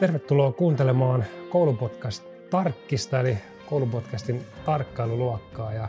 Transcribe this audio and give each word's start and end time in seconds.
Tervetuloa 0.00 0.52
kuuntelemaan 0.52 1.24
koulupodcast 1.50 2.24
Tarkkista, 2.50 3.20
eli 3.20 3.38
koulupodcastin 3.66 4.46
tarkkailuluokkaa. 4.66 5.72
Ja 5.72 5.88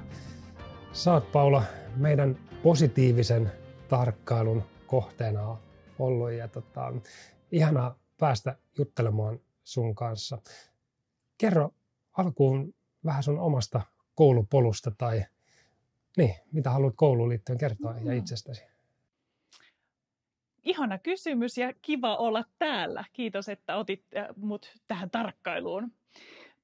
oot, 1.14 1.32
Paula, 1.32 1.64
meidän 1.96 2.38
positiivisen 2.64 3.52
tarkkailun 3.90 4.64
kohteena 4.88 5.58
ollut 6.00 6.32
ja 6.32 6.48
tota, 6.48 6.94
ihanaa 7.52 8.00
päästä 8.20 8.58
juttelemaan 8.78 9.40
sun 9.64 9.96
kanssa. 9.96 10.38
Kerro 11.38 11.70
alkuun 12.18 12.74
vähän 13.06 13.24
sun 13.24 13.40
omasta 13.40 13.82
koulupolusta 14.16 14.92
tai 14.92 15.26
niin, 16.18 16.36
mitä 16.52 16.70
haluat 16.70 16.94
kouluun 16.96 17.30
liittyen 17.30 17.58
kertoa 17.58 17.96
ja 17.96 18.12
mm. 18.12 18.18
itsestäsi? 18.18 18.69
Ihana 20.64 20.98
kysymys 20.98 21.58
ja 21.58 21.74
kiva 21.82 22.16
olla 22.16 22.44
täällä. 22.60 23.06
Kiitos, 23.14 23.50
että 23.50 23.76
otit 23.78 24.06
äh, 24.18 24.28
mut 24.36 24.76
tähän 24.88 25.10
tarkkailuun 25.12 25.92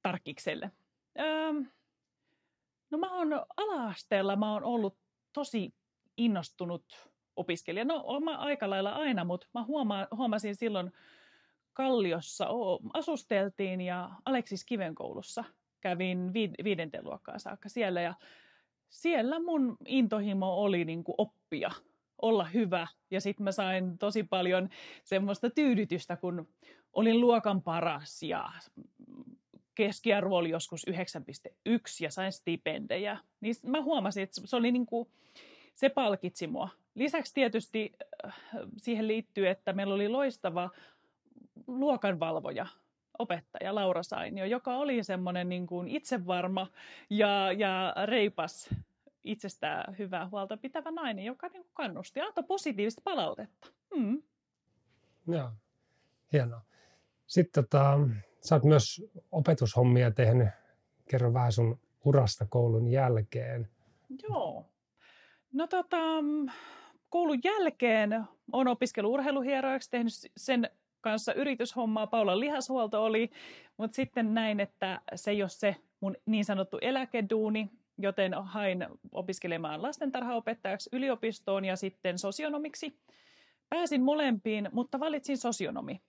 tarkkikselle. 0.02 0.70
Öö, 1.18 1.52
no 2.90 2.98
mä 2.98 3.12
oon 3.18 3.32
ala-asteella, 3.56 4.36
mä 4.36 4.52
oon 4.52 4.64
ollut 4.64 4.98
tosi 5.32 5.74
innostunut 6.16 7.10
opiskelija. 7.36 7.84
No 7.84 8.20
mä 8.20 8.36
aika 8.36 8.70
lailla 8.70 8.92
aina, 8.92 9.24
mutta 9.24 9.46
mä 9.54 9.64
huoma, 9.64 10.06
huomasin 10.16 10.56
silloin 10.56 10.92
Kalliossa, 11.72 12.46
asusteltiin 12.92 13.80
ja 13.80 14.10
Aleksis 14.24 14.64
Kivenkoulussa 14.64 15.44
kävin 15.80 16.32
vi, 16.34 16.50
viidenteen 16.64 17.04
luokkaan 17.04 17.40
saakka 17.40 17.68
siellä 17.68 18.00
ja 18.00 18.14
siellä 18.88 19.40
mun 19.40 19.76
intohimo 19.86 20.62
oli 20.62 20.84
niin 20.84 21.04
kuin 21.04 21.14
oppia, 21.18 21.70
olla 22.22 22.44
hyvä. 22.44 22.86
Ja 23.10 23.20
sitten 23.20 23.44
mä 23.44 23.52
sain 23.52 23.98
tosi 23.98 24.22
paljon 24.22 24.68
semmoista 25.04 25.50
tyydytystä, 25.50 26.16
kun 26.16 26.48
olin 26.92 27.20
luokan 27.20 27.62
paras 27.62 28.22
ja 28.22 28.50
keskiarvo 29.74 30.36
oli 30.36 30.50
joskus 30.50 30.86
9,1 30.90 30.94
ja 32.00 32.10
sain 32.10 32.32
stipendejä. 32.32 33.18
Niin 33.40 33.54
mä 33.66 33.82
huomasin, 33.82 34.22
että 34.22 34.40
se 34.44 34.56
oli 34.56 34.72
niin 34.72 34.86
kuin, 34.86 35.08
se 35.74 35.88
palkitsi 35.88 36.46
mua. 36.46 36.68
Lisäksi 36.94 37.34
tietysti 37.34 37.92
äh, 38.26 38.34
siihen 38.76 39.08
liittyy, 39.08 39.48
että 39.48 39.72
meillä 39.72 39.94
oli 39.94 40.08
loistava 40.08 40.70
luokanvalvoja, 41.66 42.66
opettaja 43.18 43.74
Laura 43.74 44.02
Sainio, 44.02 44.44
joka 44.44 44.76
oli 44.76 45.04
semmoinen 45.04 45.48
niin 45.48 45.66
kuin 45.66 45.88
itsevarma 45.88 46.66
ja, 47.10 47.52
ja 47.52 47.94
reipas 48.04 48.74
itsestään 49.26 49.98
hyvää 49.98 50.28
huolta 50.28 50.56
pitävä 50.56 50.90
nainen, 50.90 51.24
joka 51.24 51.48
niin 51.48 51.66
kannusti 51.74 52.20
ja 52.20 52.26
antoi 52.26 52.44
positiivista 52.44 53.00
palautetta. 53.04 53.68
Mm. 53.96 54.22
Joo, 55.28 55.50
hienoa. 56.32 56.60
Sitten 57.26 57.64
tota, 57.64 57.98
sä 58.40 58.54
oot 58.54 58.64
myös 58.64 59.04
opetushommia 59.32 60.10
tehnyt. 60.10 60.48
Kerro 61.10 61.34
vähän 61.34 61.52
sun 61.52 61.78
urasta 62.04 62.46
koulun 62.46 62.88
jälkeen. 62.88 63.68
Joo. 64.28 64.64
No 65.52 65.66
tota, 65.66 65.96
koulun 67.08 67.38
jälkeen 67.44 68.24
on 68.52 68.68
opiskellut 68.68 69.12
urheiluhieroiksi, 69.12 69.90
tehnyt 69.90 70.12
sen 70.36 70.70
kanssa 71.00 71.34
yrityshommaa, 71.34 72.06
Paulan 72.06 72.40
lihashuolto 72.40 73.04
oli, 73.04 73.30
mutta 73.76 73.94
sitten 73.94 74.34
näin, 74.34 74.60
että 74.60 75.00
se 75.14 75.30
ei 75.30 75.42
ole 75.42 75.48
se 75.48 75.76
mun 76.00 76.16
niin 76.26 76.44
sanottu 76.44 76.78
eläkeduuni, 76.80 77.70
joten 77.98 78.34
hain 78.34 78.86
opiskelemaan 79.12 79.82
lastentarhaopettajaksi 79.82 80.90
yliopistoon 80.92 81.64
ja 81.64 81.76
sitten 81.76 82.18
sosionomiksi. 82.18 82.98
Pääsin 83.68 84.02
molempiin, 84.02 84.68
mutta 84.72 85.00
valitsin 85.00 85.38
sosionomi 85.38 86.00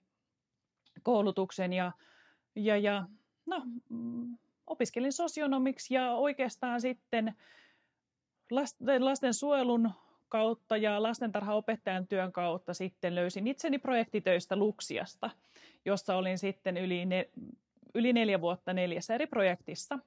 koulutuksen 1.02 1.72
ja, 1.72 1.92
ja, 2.56 2.76
ja 2.76 3.04
no, 3.46 3.62
mm, 3.88 4.38
opiskelin 4.66 5.12
sosionomiksi 5.12 5.94
ja 5.94 6.12
oikeastaan 6.12 6.80
sitten 6.80 7.34
lasten, 8.50 9.04
lastensuojelun 9.04 9.90
kautta 10.28 10.76
ja 10.76 11.02
lastentarhaopettajan 11.02 12.06
työn 12.06 12.32
kautta 12.32 12.74
sitten 12.74 13.14
löysin 13.14 13.46
itseni 13.46 13.78
projektitöistä 13.78 14.56
Luksiasta, 14.56 15.30
jossa 15.84 16.16
olin 16.16 16.38
sitten 16.38 16.76
yli, 16.76 17.04
ne, 17.04 17.30
yli 17.94 18.12
neljä 18.12 18.40
vuotta 18.40 18.72
neljässä 18.72 19.14
eri 19.14 19.26
projektissa. 19.26 19.98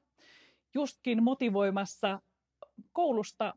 Justkin 0.74 1.24
motivoimassa 1.24 2.20
koulusta 2.92 3.54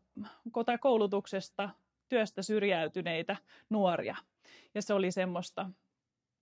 tai 0.66 0.78
koulutuksesta 0.78 1.70
työstä 2.08 2.42
syrjäytyneitä 2.42 3.36
nuoria. 3.70 4.16
Ja 4.74 4.82
se 4.82 4.94
oli 4.94 5.10
semmoista, 5.10 5.70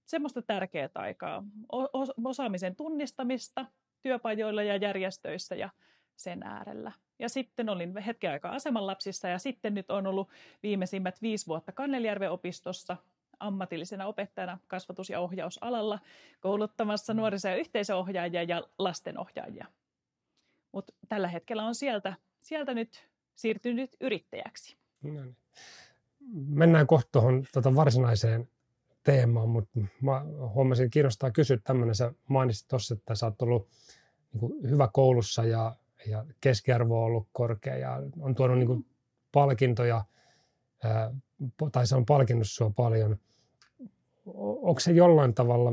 semmoista 0.05 0.43
tärkeää 0.43 0.89
aikaa, 0.95 1.45
osaamisen 2.25 2.77
tunnistamista 2.77 3.67
työpajoilla 4.03 4.63
ja 4.63 4.77
järjestöissä 4.77 5.55
ja 5.55 5.71
sen 6.17 6.43
äärellä. 6.43 6.93
Ja 7.19 7.29
sitten 7.29 7.69
olin 7.69 7.97
hetken 7.97 8.31
aikaa 8.31 8.55
asemanlapsissa 8.55 9.29
ja 9.29 9.39
sitten 9.39 9.75
nyt 9.75 9.91
on 9.91 10.07
ollut 10.07 10.29
viimeisimmät 10.63 11.23
viisi 11.23 11.47
vuotta 11.47 11.73
Kannelijärven 11.73 12.31
opistossa 12.31 12.97
ammatillisena 13.41 14.07
opettajana 14.07 14.59
kasvatus- 14.67 15.11
ja 15.11 15.21
ohjausalalla 15.21 15.99
kouluttamassa 16.41 17.15
nuoriso- 17.15 17.49
ja 17.49 17.57
yhteisöohjaajia 17.57 18.43
ja 18.43 18.63
lastenohjaajia. 18.79 19.67
Mutta 20.73 20.93
tällä 21.09 21.29
hetkellä 21.29 21.67
on 21.67 21.75
sieltä, 21.75 22.17
sieltä 22.41 22.75
nyt 22.75 23.09
siirtynyt 23.35 23.97
yrittäjäksi. 24.01 24.77
No 25.03 25.23
niin. 25.23 25.37
Mennään 26.47 26.87
kohta 26.87 27.09
tuohon 27.13 27.45
tuota 27.53 27.75
varsinaiseen 27.75 28.49
teemaan, 29.03 29.49
mutta 29.49 29.81
mä 30.01 30.25
huomasin, 30.55 30.85
että 30.85 30.93
kiinnostaa 30.93 31.31
kysyä 31.31 31.59
tämmöinen. 31.65 31.95
Sä 31.95 32.13
mainitsit 32.29 32.69
tuossa, 32.69 32.95
että 32.95 33.15
sä 33.15 33.27
oot 33.27 33.43
ollut 33.43 33.69
niin 34.33 34.71
hyvä 34.71 34.89
koulussa 34.93 35.45
ja 35.45 35.77
ja 36.07 36.25
keskiarvo 36.41 36.99
on 36.99 37.05
ollut 37.05 37.29
korkea 37.33 37.77
ja 37.77 38.03
on 38.21 38.35
tuonut 38.35 38.59
niin 38.59 38.67
kuin 38.67 38.79
mm. 38.79 38.85
palkintoja, 39.33 40.05
ää, 40.85 41.15
tai 41.73 41.87
se 41.87 41.97
on 41.97 42.07
palkinnut 42.07 42.47
sinua 42.51 42.73
paljon. 42.77 43.19
Onko 44.63 44.81
se 44.81 44.93
jollain 44.93 45.35
tavalla, 45.35 45.73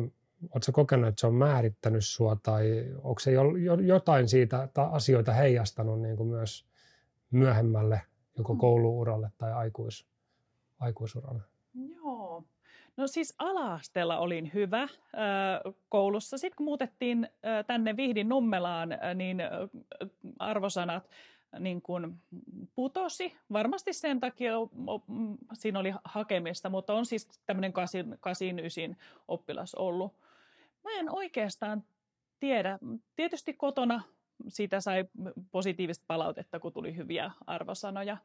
oletko 0.55 0.71
kokenut, 0.71 1.07
että 1.07 1.21
se 1.21 1.27
on 1.27 1.33
määrittänyt 1.33 2.05
sinua 2.05 2.37
tai 2.43 2.85
onko 3.03 3.19
se 3.19 3.31
jo, 3.31 3.55
jo, 3.55 3.73
jotain 3.73 4.29
siitä 4.29 4.69
tai 4.73 4.87
asioita 4.91 5.33
heijastanut 5.33 6.01
niin 6.01 6.17
kuin 6.17 6.29
myös 6.29 6.65
myöhemmälle 7.31 8.01
joko 8.37 8.53
mm. 8.53 8.59
kouluuralle 8.59 9.31
tai 9.37 9.53
aikuis, 9.53 10.05
aikuisuralle? 10.79 11.41
Joo. 11.95 12.43
No 12.97 13.07
siis 13.07 13.35
ala-asteella 13.37 14.17
olin 14.17 14.51
hyvä 14.53 14.87
koulussa. 15.89 16.37
Sitten 16.37 16.55
kun 16.57 16.65
muutettiin 16.65 17.29
tänne 17.67 17.97
Vihdin 17.97 18.29
Nummelaan, 18.29 18.89
niin 19.15 19.37
arvosanat 20.39 21.09
niin 21.59 21.81
kuin 21.81 22.21
putosi. 22.75 23.35
Varmasti 23.53 23.93
sen 23.93 24.19
takia 24.19 24.53
mm, 25.07 25.37
siinä 25.53 25.79
oli 25.79 25.93
hakemista, 26.03 26.69
mutta 26.69 26.93
on 26.93 27.05
siis 27.05 27.27
tämmöinen 27.45 27.73
89 27.73 28.97
oppilas 29.27 29.75
ollut. 29.75 30.13
Mä 30.89 30.99
en 30.99 31.15
oikeastaan 31.15 31.83
tiedä. 32.39 32.79
Tietysti 33.15 33.53
kotona 33.53 34.03
siitä 34.47 34.81
sai 34.81 35.05
positiivista 35.51 36.05
palautetta, 36.07 36.59
kun 36.59 36.73
tuli 36.73 36.95
hyviä 36.95 37.31
arvosanoja. 37.47 38.17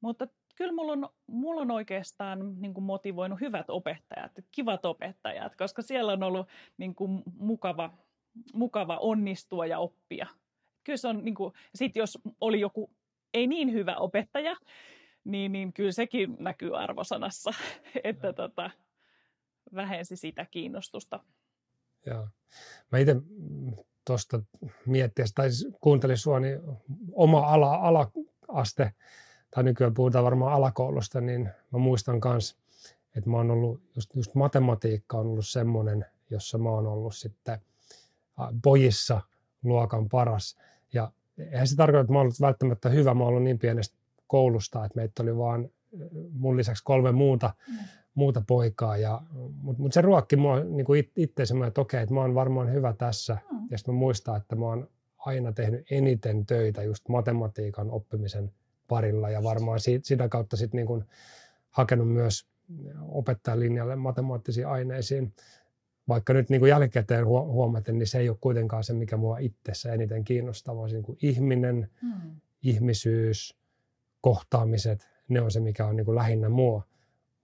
Mutta 0.00 0.28
kyllä 0.54 0.72
mulla 0.72 0.92
on, 0.92 1.08
mulla 1.26 1.60
on 1.60 1.70
oikeastaan 1.70 2.60
niin 2.60 2.74
kuin 2.74 2.84
motivoinut 2.84 3.40
hyvät 3.40 3.70
opettajat, 3.70 4.32
kivat 4.50 4.84
opettajat, 4.84 5.56
koska 5.56 5.82
siellä 5.82 6.12
on 6.12 6.22
ollut 6.22 6.48
niin 6.76 6.94
kuin 6.94 7.22
mukava, 7.38 7.98
mukava 8.54 8.96
onnistua 8.96 9.66
ja 9.66 9.78
oppia. 9.78 10.26
Kyllä 10.84 10.96
se 10.96 11.08
on, 11.08 11.24
niin 11.24 11.34
kuin, 11.34 11.52
sit 11.74 11.96
jos 11.96 12.18
oli 12.40 12.60
joku 12.60 12.90
ei 13.34 13.46
niin 13.46 13.72
hyvä 13.72 13.96
opettaja, 13.96 14.56
niin, 15.24 15.52
niin 15.52 15.72
kyllä 15.72 15.92
sekin 15.92 16.36
näkyy 16.38 16.76
arvosanassa, 16.76 17.50
että 18.04 18.32
tota, 18.32 18.70
vähensi 19.74 20.16
sitä 20.16 20.46
kiinnostusta. 20.50 21.20
Joo. 22.06 22.28
Mä 22.92 22.98
itse 22.98 23.16
tuosta 24.04 24.42
miettiessä, 24.86 25.32
tai 25.34 25.48
kuuntelin 25.80 26.18
sua, 26.18 26.40
niin 26.40 26.60
oma 27.12 27.38
ala, 27.46 27.74
ala-aste 27.74 28.92
tai 29.50 29.64
nykyään 29.64 29.94
puhutaan 29.94 30.24
varmaan 30.24 30.52
alakoulusta, 30.52 31.20
niin 31.20 31.48
mä 31.72 31.78
muistan 31.78 32.20
myös, 32.24 32.56
että 33.16 33.30
mä 33.30 33.36
oon 33.36 33.50
ollut, 33.50 33.82
just, 33.96 34.16
just 34.16 34.34
matematiikka 34.34 35.18
on 35.18 35.26
ollut 35.26 35.46
semmoinen, 35.46 36.06
jossa 36.30 36.58
mä 36.58 36.68
oon 36.68 36.86
ollut 36.86 37.14
sitten 37.14 37.60
pojissa 38.62 39.20
luokan 39.62 40.08
paras. 40.08 40.58
Ja 40.92 41.12
eihän 41.38 41.68
se 41.68 41.76
tarkoita, 41.76 42.00
että 42.00 42.12
mä 42.12 42.18
oon 42.18 42.24
ollut 42.24 42.40
välttämättä 42.40 42.88
hyvä, 42.88 43.14
mä 43.14 43.20
oon 43.20 43.28
ollut 43.28 43.42
niin 43.42 43.58
pienestä 43.58 43.96
koulusta, 44.26 44.84
että 44.84 44.96
meitä 44.96 45.22
oli 45.22 45.36
vaan 45.36 45.70
mun 46.32 46.56
lisäksi 46.56 46.84
kolme 46.84 47.12
muuta, 47.12 47.54
mm. 47.68 47.78
Muuta 48.14 48.42
poikaa. 48.46 48.96
Ja, 48.96 49.22
mutta 49.62 49.82
mut 49.82 49.92
se 49.92 50.00
ruokki 50.00 50.36
mua 50.36 50.60
niin 50.60 50.86
kuin 50.86 51.10
itse 51.16 51.46
semmoinen, 51.46 51.68
että 51.68 51.80
okei, 51.80 52.02
että 52.02 52.14
mä 52.14 52.20
oon 52.20 52.34
varmaan 52.34 52.72
hyvä 52.72 52.92
tässä. 52.92 53.38
Mm. 53.50 53.58
Ja 53.70 53.78
sitten 53.78 53.94
mä 53.94 53.98
muistan, 53.98 54.36
että 54.36 54.56
mä 54.56 54.66
oon 54.66 54.88
aina 55.18 55.52
tehnyt 55.52 55.86
eniten 55.90 56.46
töitä 56.46 56.82
just 56.82 57.08
matematiikan 57.08 57.90
oppimisen 57.90 58.52
parilla 58.88 59.30
ja 59.30 59.42
varmaan 59.42 59.80
siitä, 59.80 60.06
sitä 60.06 60.28
kautta 60.28 60.56
sitten 60.56 60.78
niin 60.78 60.86
kuin 60.86 61.04
hakenut 61.70 62.12
myös 62.12 62.46
opettajan 63.08 63.60
linjalle 63.60 63.96
matemaattisiin 63.96 64.66
aineisiin. 64.66 65.32
vaikka 66.08 66.32
nyt 66.32 66.50
niin 66.50 66.60
kuin 66.60 66.70
jälkikäteen 66.70 67.26
huomaten, 67.26 67.98
niin 67.98 68.06
se 68.06 68.18
ei 68.18 68.28
ole 68.28 68.36
kuitenkaan 68.40 68.84
se, 68.84 68.92
mikä 68.92 69.16
mua 69.16 69.38
itsessä 69.38 69.92
eniten 69.92 70.24
kiinnostaa, 70.24 70.76
vaan 70.76 70.90
niin 70.90 71.02
kuin 71.02 71.18
ihminen, 71.22 71.90
hmm. 72.02 72.40
ihmisyys, 72.62 73.56
kohtaamiset, 74.20 75.08
ne 75.28 75.40
on 75.40 75.50
se, 75.50 75.60
mikä 75.60 75.86
on 75.86 75.96
niin 75.96 76.04
kuin 76.04 76.14
lähinnä 76.14 76.48
mua. 76.48 76.86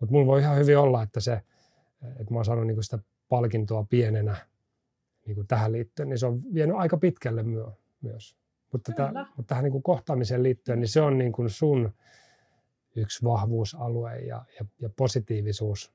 Mutta 0.00 0.12
mulla 0.12 0.26
voi 0.26 0.40
ihan 0.40 0.56
hyvin 0.56 0.78
olla, 0.78 1.02
että 1.02 1.20
se, 1.20 1.42
että 2.20 2.32
mä 2.32 2.38
oon 2.38 2.44
saanut 2.44 2.66
niin 2.66 2.76
kuin 2.76 2.84
sitä 2.84 2.98
palkintoa 3.28 3.86
pienenä 3.90 4.36
niin 5.26 5.34
kuin 5.34 5.46
tähän 5.46 5.72
liittyen, 5.72 6.08
niin 6.08 6.18
se 6.18 6.26
on 6.26 6.42
vienyt 6.54 6.76
aika 6.76 6.96
pitkälle 6.96 7.42
myö, 7.42 7.66
myös. 8.00 8.36
Mutta, 8.72 8.92
täh, 8.92 9.12
mutta 9.36 9.48
tähän 9.48 9.64
niin 9.64 9.72
kuin 9.72 9.82
kohtaamiseen 9.82 10.42
liittyen, 10.42 10.80
niin 10.80 10.88
se 10.88 11.00
on 11.00 11.18
niin 11.18 11.32
kuin 11.32 11.50
sun 11.50 11.92
yksi 12.96 13.24
vahvuusalue 13.24 14.18
ja, 14.18 14.44
ja, 14.60 14.66
ja 14.80 14.90
positiivisuus. 14.96 15.92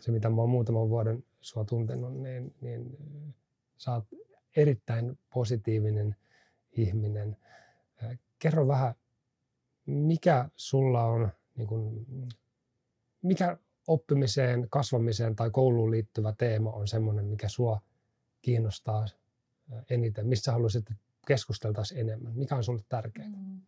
Se, 0.00 0.12
mitä 0.12 0.28
mä 0.28 0.40
oon 0.40 0.50
muutaman 0.50 0.88
vuoden 0.88 1.24
sua 1.40 1.64
tuntenut, 1.64 2.20
niin, 2.20 2.54
niin 2.60 2.96
sä 3.76 3.92
oot 3.92 4.04
erittäin 4.56 5.18
positiivinen 5.34 6.16
ihminen. 6.72 7.36
Kerro 8.38 8.68
vähän, 8.68 8.94
mikä 9.86 10.48
sulla 10.56 11.04
on, 11.04 11.28
niin 11.56 11.68
kuin, 11.68 12.06
mikä 13.22 13.56
oppimiseen, 13.86 14.66
kasvamiseen 14.70 15.36
tai 15.36 15.50
kouluun 15.50 15.90
liittyvä 15.90 16.34
teema 16.38 16.72
on 16.72 16.88
semmoinen, 16.88 17.24
mikä 17.24 17.48
sua 17.48 17.80
kiinnostaa 18.42 19.06
eniten? 19.90 20.26
Missä 20.26 20.52
haluaisit, 20.52 20.90
että 20.90 21.04
keskusteltaisiin 21.26 22.00
enemmän? 22.00 22.32
Mikä 22.36 22.56
on 22.56 22.64
sulle 22.64 22.82
tärkeää? 22.88 23.28
Mm. 23.28 23.60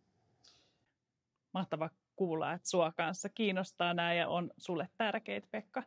Mahtava 1.53 1.89
kuulla, 2.15 2.53
että 2.53 2.69
sua 2.69 2.91
kanssa 2.97 3.29
kiinnostaa 3.29 3.93
nämä 3.93 4.13
ja 4.13 4.27
on 4.27 4.51
sulle 4.57 4.89
tärkeitä, 4.97 5.47
Pekka. 5.51 5.83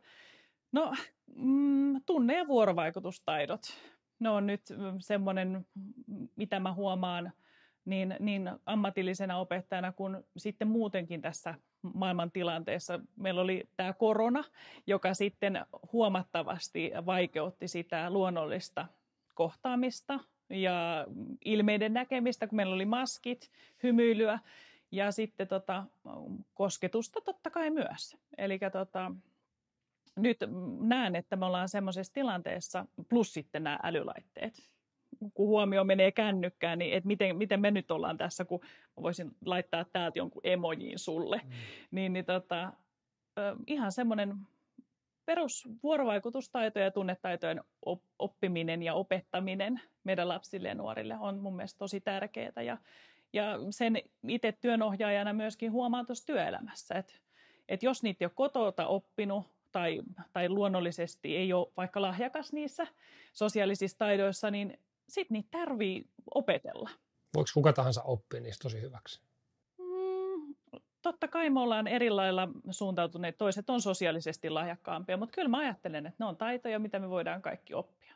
No, 0.71 0.93
mm, 1.35 2.01
tunne- 2.05 2.37
ja 2.37 2.47
vuorovaikutustaidot. 2.47 3.61
Ne 4.19 4.29
on 4.29 4.47
nyt 4.47 4.61
semmoinen, 4.99 5.67
mitä 6.35 6.59
mä 6.59 6.73
huomaan 6.73 7.33
niin, 7.85 8.15
niin 8.19 8.51
ammatillisena 8.65 9.37
opettajana 9.37 9.91
kuin 9.91 10.23
sitten 10.37 10.67
muutenkin 10.67 11.21
tässä 11.21 11.55
maailman 11.93 12.31
tilanteessa. 12.31 12.99
Meillä 13.15 13.41
oli 13.41 13.69
tämä 13.77 13.93
korona, 13.93 14.43
joka 14.87 15.13
sitten 15.13 15.65
huomattavasti 15.93 16.91
vaikeutti 17.05 17.67
sitä 17.67 18.09
luonnollista 18.09 18.87
kohtaamista 19.33 20.19
ja 20.49 21.07
ilmeiden 21.45 21.93
näkemistä, 21.93 22.47
kun 22.47 22.55
meillä 22.55 22.75
oli 22.75 22.85
maskit, 22.85 23.51
hymyilyä 23.83 24.39
ja 24.91 25.11
sitten 25.11 25.47
tota, 25.47 25.83
kosketusta 26.53 27.21
totta 27.21 27.49
kai 27.49 27.69
myös. 27.69 28.17
Eli 28.37 28.59
tota, 28.71 29.11
nyt 30.15 30.37
näen, 30.79 31.15
että 31.15 31.35
me 31.35 31.45
ollaan 31.45 31.69
semmoisessa 31.69 32.13
tilanteessa, 32.13 32.85
plus 33.09 33.33
sitten 33.33 33.63
nämä 33.63 33.79
älylaitteet, 33.83 34.69
kun 35.19 35.47
huomio 35.47 35.83
menee 35.83 36.11
kännykkään, 36.11 36.79
niin 36.79 36.93
että 36.93 37.07
miten, 37.07 37.37
miten 37.37 37.61
me 37.61 37.71
nyt 37.71 37.91
ollaan 37.91 38.17
tässä, 38.17 38.45
kun 38.45 38.59
voisin 39.01 39.31
laittaa 39.45 39.85
täältä 39.93 40.19
jonkun 40.19 40.41
emojiin 40.43 40.99
sulle. 40.99 41.41
Mm. 41.43 41.51
Niin, 41.91 42.13
niin 42.13 42.25
tota, 42.25 42.73
ihan 43.67 43.91
semmoinen 43.91 44.35
perusvuorovaikutustaitojen 45.25 46.85
ja 46.85 46.91
tunnetaitojen 46.91 47.61
oppiminen 48.19 48.83
ja 48.83 48.93
opettaminen 48.93 49.81
meidän 50.03 50.29
lapsille 50.29 50.67
ja 50.67 50.75
nuorille 50.75 51.17
on 51.19 51.39
mun 51.39 51.55
mielestä 51.55 51.77
tosi 51.77 52.01
tärkeää. 52.01 52.61
Ja, 52.65 52.77
ja 53.33 53.57
sen 53.69 54.01
itse 54.27 54.51
työnohjaajana 54.51 55.33
myöskin 55.33 55.71
huomaan 55.71 56.05
tuossa 56.05 56.25
työelämässä, 56.25 56.95
että, 56.95 57.13
että 57.69 57.85
jos 57.85 58.03
niitä 58.03 58.23
ei 58.23 58.25
ole 58.25 58.31
kotota 58.35 58.87
oppinut 58.87 59.45
tai, 59.71 60.01
tai 60.33 60.49
luonnollisesti 60.49 61.37
ei 61.37 61.53
ole 61.53 61.67
vaikka 61.77 62.01
lahjakas 62.01 62.53
niissä 62.53 62.87
sosiaalisissa 63.33 63.97
taidoissa, 63.97 64.51
niin 64.51 64.79
sitten 65.09 65.35
niitä 65.35 65.49
tarvii 65.51 66.09
opetella. 66.35 66.89
Voiko 67.35 67.49
kuka 67.53 67.73
tahansa 67.73 68.03
oppia 68.03 68.41
niistä 68.41 68.63
tosi 68.63 68.81
hyväksi? 68.81 69.21
Mm, 69.77 70.55
totta 71.01 71.27
kai 71.27 71.49
me 71.49 71.59
ollaan 71.59 71.87
eri 71.87 72.09
lailla 72.09 72.47
suuntautuneet. 72.71 73.37
Toiset 73.37 73.69
on 73.69 73.81
sosiaalisesti 73.81 74.49
lahjakkaampia, 74.49 75.17
mutta 75.17 75.35
kyllä 75.35 75.49
mä 75.49 75.57
ajattelen, 75.57 76.05
että 76.05 76.23
ne 76.23 76.25
on 76.25 76.37
taitoja, 76.37 76.79
mitä 76.79 76.99
me 76.99 77.09
voidaan 77.09 77.41
kaikki 77.41 77.73
oppia. 77.73 78.15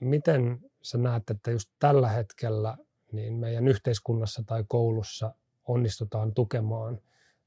Miten 0.00 0.60
sä 0.82 0.98
näet, 0.98 1.30
että 1.30 1.50
just 1.50 1.70
tällä 1.78 2.08
hetkellä 2.08 2.76
niin 3.12 3.34
meidän 3.34 3.68
yhteiskunnassa 3.68 4.42
tai 4.46 4.64
koulussa 4.68 5.34
onnistutaan 5.68 6.34
tukemaan 6.34 7.00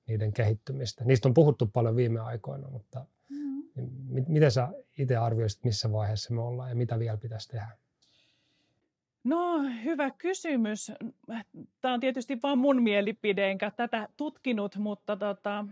niiden 0.08 0.34
kehittymistä? 0.34 1.06
Niistä 1.06 1.28
on 1.28 1.34
puhuttu 1.34 1.68
paljon 1.68 1.96
viime 1.96 2.20
aikoina, 2.20 2.70
mutta 2.70 3.06
miten 4.28 4.52
sä 4.52 4.68
itse 4.98 5.16
arvioisit, 5.16 5.64
missä 5.64 5.92
vaiheessa 5.92 6.34
me 6.34 6.42
ollaan 6.42 6.70
ja 6.70 6.76
mitä 6.76 7.00
vielä 7.00 7.18
pitäisi 7.18 7.50
tehdä? 7.50 7.78
No 9.24 9.64
hyvä 9.84 10.12
kysymys. 10.12 10.92
Tämä 11.82 11.94
on 11.94 12.00
tietysti 12.00 12.40
vain 12.44 12.60
mun 12.60 12.84
mielipide, 12.84 13.52
enkä 13.52 13.72
tätä 13.72 14.10
tutkinut, 14.18 14.76
mutta 14.76 15.16
tota, 15.16 15.66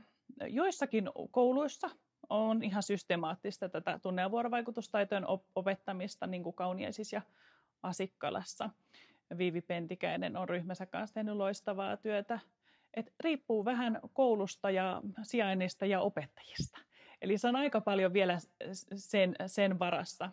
joissakin 0.48 1.10
kouluissa 1.32 1.90
on 2.30 2.64
ihan 2.64 2.84
systemaattista 2.84 3.70
tätä 3.70 4.00
tunne- 4.00 4.22
ja 4.22 4.32
vuorovaikutustaitojen 4.32 5.26
opettamista, 5.56 6.28
niin 6.28 6.44
kuin 6.44 6.56
Kauniaisissa 6.56 7.16
ja 7.16 7.22
Asikkalassa. 7.84 8.70
Viivi 9.38 9.62
Pentikäinen 9.62 10.38
on 10.38 10.50
ryhmänsä 10.50 10.86
kanssa 10.86 11.14
tehnyt 11.14 11.36
loistavaa 11.36 11.98
työtä. 11.98 12.40
Et 12.94 13.14
riippuu 13.20 13.66
vähän 13.66 14.00
koulusta 14.14 14.72
ja 14.72 15.02
sijainnista 15.24 15.86
ja 15.86 16.02
opettajista. 16.02 16.78
Eli 17.24 17.38
se 17.38 17.48
on 17.48 17.56
aika 17.56 17.82
paljon 17.82 18.14
vielä 18.14 18.38
sen, 18.96 19.36
sen 19.48 19.80
varassa. 19.80 20.30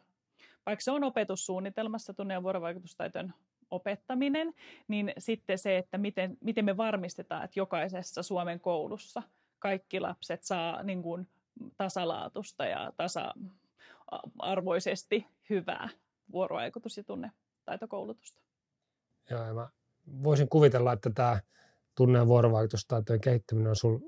Vaikka 0.67 0.83
se 0.83 0.91
on 0.91 1.05
opetussuunnitelmassa 1.05 2.15
tunne- 2.15 2.35
ja 2.35 2.43
vuorovaikutustaitojen 2.43 3.35
opettaminen, 3.71 4.55
niin 4.89 5.13
sitten 5.19 5.59
se, 5.59 5.79
että 5.79 5.99
miten, 5.99 6.39
miten 6.41 6.65
me 6.65 6.77
varmistetaan, 6.77 7.45
että 7.45 7.61
jokaisessa 7.61 8.23
Suomen 8.23 8.61
koulussa 8.61 9.23
kaikki 9.59 10.01
lapset 10.01 10.43
saa 10.43 10.83
niin 10.83 11.03
kuin 11.03 11.29
tasalaatusta 11.77 12.65
ja 12.65 12.93
tasa-arvoisesti 12.97 15.27
hyvää 15.51 15.89
vuorovaikutus- 16.33 16.97
ja 16.97 17.05
tunnetaitokoulutusta. 17.05 18.41
Joo, 19.31 19.45
ja 19.45 19.55
mä 19.55 19.69
voisin 20.23 20.49
kuvitella, 20.49 20.93
että 20.93 21.11
tämä 21.11 21.41
tunne- 21.95 22.19
ja 22.19 22.27
vuorovaikutustaitojen 22.27 23.21
kehittäminen 23.21 23.71
on 23.71 23.77
sinulla 23.77 24.01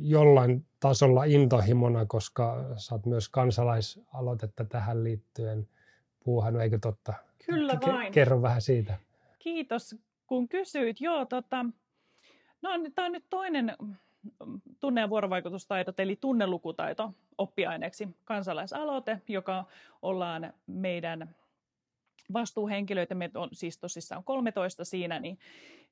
jollain 0.00 0.66
tasolla 0.80 1.24
intohimona, 1.24 2.06
koska 2.06 2.64
sä 2.76 2.94
oot 2.94 3.06
myös 3.06 3.28
kansalaisaloitetta 3.28 4.64
tähän 4.64 5.04
liittyen 5.04 5.68
puuhannut, 6.24 6.62
eikö 6.62 6.78
totta? 6.78 7.14
Kyllä 7.46 7.78
vain. 7.86 8.12
Kerro 8.12 8.42
vähän 8.42 8.62
siitä. 8.62 8.98
Kiitos, 9.38 9.96
kun 10.26 10.48
kysyit. 10.48 11.00
Joo, 11.00 11.24
tota, 11.24 11.62
no, 12.62 12.70
tämä 12.94 13.06
on 13.06 13.12
nyt 13.12 13.24
toinen 13.30 13.76
tunne- 14.80 15.00
ja 15.00 15.10
vuorovaikutustaidot, 15.10 16.00
eli 16.00 16.16
tunnelukutaito 16.16 17.14
oppiaineeksi 17.38 18.08
kansalaisaloite, 18.24 19.20
joka 19.28 19.64
ollaan 20.02 20.52
meidän 20.66 21.34
vastuuhenkilöitä, 22.32 23.14
me 23.14 23.30
on 23.34 23.48
siis 23.52 23.78
tosissaan 23.78 24.24
13 24.24 24.84
siinä, 24.84 25.20
niin, 25.20 25.38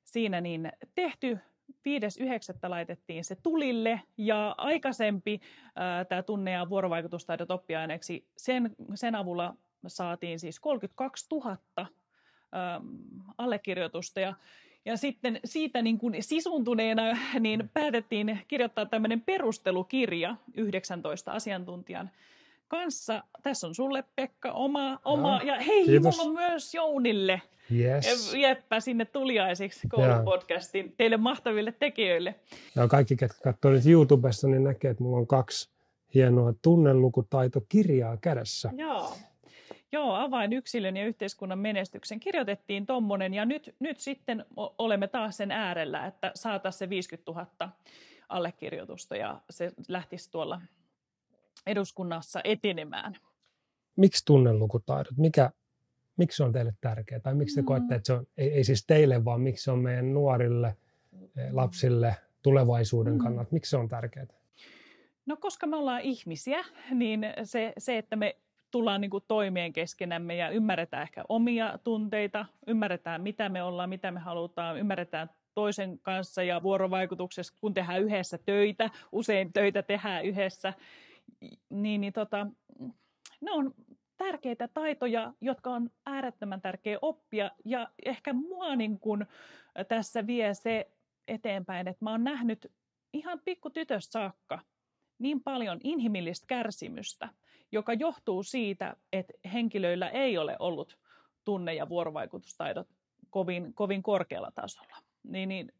siinä 0.03 0.41
niin 0.41 0.71
tehty 0.95 1.37
5.9. 1.71 2.69
laitettiin 2.69 3.23
se 3.23 3.35
tulille 3.35 4.01
ja 4.17 4.55
aikaisempi 4.57 5.41
tämä 6.09 6.23
tunne- 6.23 6.51
ja 6.51 6.69
vuorovaikutustaidot 6.69 7.51
oppiaineeksi, 7.51 8.27
sen, 8.37 8.75
sen 8.95 9.15
avulla 9.15 9.55
saatiin 9.87 10.39
siis 10.39 10.59
32 10.59 11.27
000 11.31 11.57
ää, 12.51 12.81
allekirjoitusta 13.37 14.19
ja 14.19 14.33
ja 14.85 14.97
sitten 14.97 15.39
siitä 15.45 15.81
niin 15.81 15.97
kuin 15.97 16.23
sisuntuneena 16.23 17.17
niin 17.39 17.69
päätettiin 17.73 18.39
kirjoittaa 18.47 18.85
tämmöinen 18.85 19.21
perustelukirja 19.21 20.35
19 20.53 21.31
asiantuntijan 21.31 22.09
kanssa. 22.71 23.23
Tässä 23.43 23.67
on 23.67 23.75
sulle 23.75 24.03
Pekka 24.15 24.51
oma, 24.51 24.99
oma 25.05 25.37
no, 25.37 25.45
ja 25.45 25.59
hei, 25.59 25.85
kiitos. 25.85 26.17
mulla 26.17 26.29
on 26.29 26.35
myös 26.35 26.73
Jounille 26.73 27.41
Yes. 27.75 28.33
Jeppä 28.33 28.79
sinne 28.79 29.05
tuliaisiksi 29.05 29.87
koulupodcastin 29.87 30.93
teille 30.97 31.17
mahtaville 31.17 31.71
tekijöille. 31.71 32.35
Ja 32.75 32.87
kaikki, 32.87 33.15
ketkä 33.15 33.37
katsoo 33.43 33.71
nyt 33.71 33.85
YouTubessa, 33.85 34.47
niin 34.47 34.63
näkee, 34.63 34.91
että 34.91 35.03
mulla 35.03 35.17
on 35.17 35.27
kaksi 35.27 35.69
hienoa 36.13 36.53
tunnelukutaitokirjaa 36.61 38.17
kädessä. 38.17 38.69
Joo. 38.77 39.13
Joo, 39.91 40.15
avain 40.15 40.53
yksilön 40.53 40.97
ja 40.97 41.05
yhteiskunnan 41.05 41.59
menestyksen. 41.59 42.19
Kirjoitettiin 42.19 42.85
tuommoinen 42.85 43.33
ja 43.33 43.45
nyt, 43.45 43.75
nyt 43.79 43.99
sitten 43.99 44.45
olemme 44.55 45.07
taas 45.07 45.37
sen 45.37 45.51
äärellä, 45.51 46.05
että 46.05 46.31
saataisiin 46.35 46.79
se 46.79 46.89
50 46.89 47.31
000 47.31 47.69
allekirjoitusta 48.29 49.15
ja 49.15 49.41
se 49.49 49.71
lähtisi 49.87 50.31
tuolla 50.31 50.61
eduskunnassa 51.65 52.41
etenemään. 52.43 53.13
Miksi 53.95 54.25
tunnelukutaidot? 54.25 55.17
Mikä, 55.17 55.51
miksi 56.17 56.37
se 56.37 56.43
on 56.43 56.51
teille 56.51 56.73
tärkeää? 56.81 57.19
Tai 57.19 57.35
miksi 57.35 57.55
te 57.55 57.61
mm. 57.61 57.65
koette, 57.65 57.95
että 57.95 58.07
se 58.07 58.13
on, 58.13 58.25
ei, 58.37 58.53
ei 58.53 58.63
siis 58.63 58.85
teille, 58.85 59.25
vaan 59.25 59.41
miksi 59.41 59.63
se 59.63 59.71
on 59.71 59.79
meidän 59.79 60.13
nuorille, 60.13 60.75
eh, 61.37 61.51
lapsille, 61.51 62.15
tulevaisuuden 62.41 63.13
mm. 63.13 63.19
kannalta? 63.19 63.51
Miksi 63.51 63.69
se 63.69 63.77
on 63.77 63.89
tärkeää? 63.89 64.25
No 65.25 65.37
koska 65.37 65.67
me 65.67 65.75
ollaan 65.75 66.01
ihmisiä, 66.01 66.65
niin 66.91 67.25
se, 67.43 67.73
se 67.77 67.97
että 67.97 68.15
me 68.15 68.35
tullaan 68.71 69.01
niin 69.01 69.11
kuin 69.11 69.23
toimeen 69.27 69.73
keskenämme 69.73 70.35
ja 70.35 70.49
ymmärretään 70.49 71.03
ehkä 71.03 71.23
omia 71.29 71.79
tunteita, 71.83 72.45
ymmärretään 72.67 73.21
mitä 73.21 73.49
me 73.49 73.63
ollaan, 73.63 73.89
mitä 73.89 74.11
me 74.11 74.19
halutaan, 74.19 74.79
ymmärretään 74.79 75.29
toisen 75.53 75.99
kanssa 75.99 76.43
ja 76.43 76.63
vuorovaikutuksessa, 76.63 77.53
kun 77.61 77.73
tehdään 77.73 78.01
yhdessä 78.01 78.37
töitä, 78.37 78.89
usein 79.11 79.53
töitä 79.53 79.83
tehdään 79.83 80.25
yhdessä, 80.25 80.73
niin, 81.69 82.01
niin 82.01 82.13
tota, 82.13 82.47
ne 83.41 83.51
on 83.51 83.73
tärkeitä 84.17 84.67
taitoja, 84.67 85.33
jotka 85.41 85.69
on 85.69 85.89
äärettömän 86.05 86.61
tärkeä 86.61 86.97
oppia 87.01 87.51
ja 87.65 87.91
ehkä 88.05 88.33
mua 88.33 88.75
niin 88.75 88.99
kuin 88.99 89.25
tässä 89.87 90.27
vie 90.27 90.53
se 90.53 90.91
eteenpäin, 91.27 91.87
että 91.87 92.05
mä 92.05 92.11
oon 92.11 92.23
nähnyt 92.23 92.71
ihan 93.13 93.41
pikkutytöstä 93.45 94.11
saakka 94.11 94.59
niin 95.19 95.43
paljon 95.43 95.79
inhimillistä 95.83 96.47
kärsimystä, 96.47 97.29
joka 97.71 97.93
johtuu 97.93 98.43
siitä, 98.43 98.95
että 99.13 99.33
henkilöillä 99.53 100.09
ei 100.09 100.37
ole 100.37 100.55
ollut 100.59 100.97
tunne- 101.43 101.73
ja 101.73 101.89
vuorovaikutustaidot 101.89 102.87
kovin, 103.29 103.73
kovin 103.73 104.03
korkealla 104.03 104.51
tasolla. 104.55 104.97
Niin, 105.23 105.49
niin, 105.49 105.71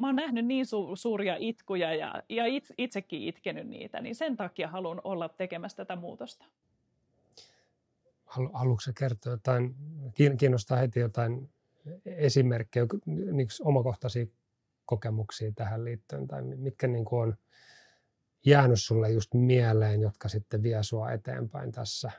mä 0.00 0.06
oon 0.06 0.16
nähnyt 0.16 0.46
niin 0.46 0.66
su- 0.66 0.96
suuria 0.96 1.36
itkuja 1.38 1.94
ja, 1.94 2.22
ja 2.28 2.46
it, 2.46 2.72
itsekin 2.78 3.22
itkenyt 3.22 3.68
niitä, 3.68 4.00
niin 4.00 4.14
sen 4.14 4.36
takia 4.36 4.68
haluan 4.68 5.00
olla 5.04 5.28
tekemässä 5.28 5.76
tätä 5.76 5.96
muutosta. 5.96 6.44
Haluatko 8.26 8.90
kertoa 8.98 9.32
jotain, 9.32 9.74
kiinnostaa 10.38 10.76
heti 10.76 11.00
jotain 11.00 11.50
esimerkkejä, 12.06 12.86
niin 13.06 13.48
omakohtaisia 13.60 14.26
kokemuksia 14.84 15.52
tähän 15.52 15.84
liittyen, 15.84 16.26
tai 16.28 16.42
mitkä 16.42 16.86
niin 16.86 17.04
kuin 17.04 17.22
on 17.22 17.36
jäänyt 18.46 18.80
sulle 18.80 19.10
just 19.10 19.34
mieleen, 19.34 20.00
jotka 20.00 20.28
sitten 20.28 20.62
vie 20.62 20.82
sua 20.82 21.12
eteenpäin 21.12 21.72
tässä? 21.72 22.10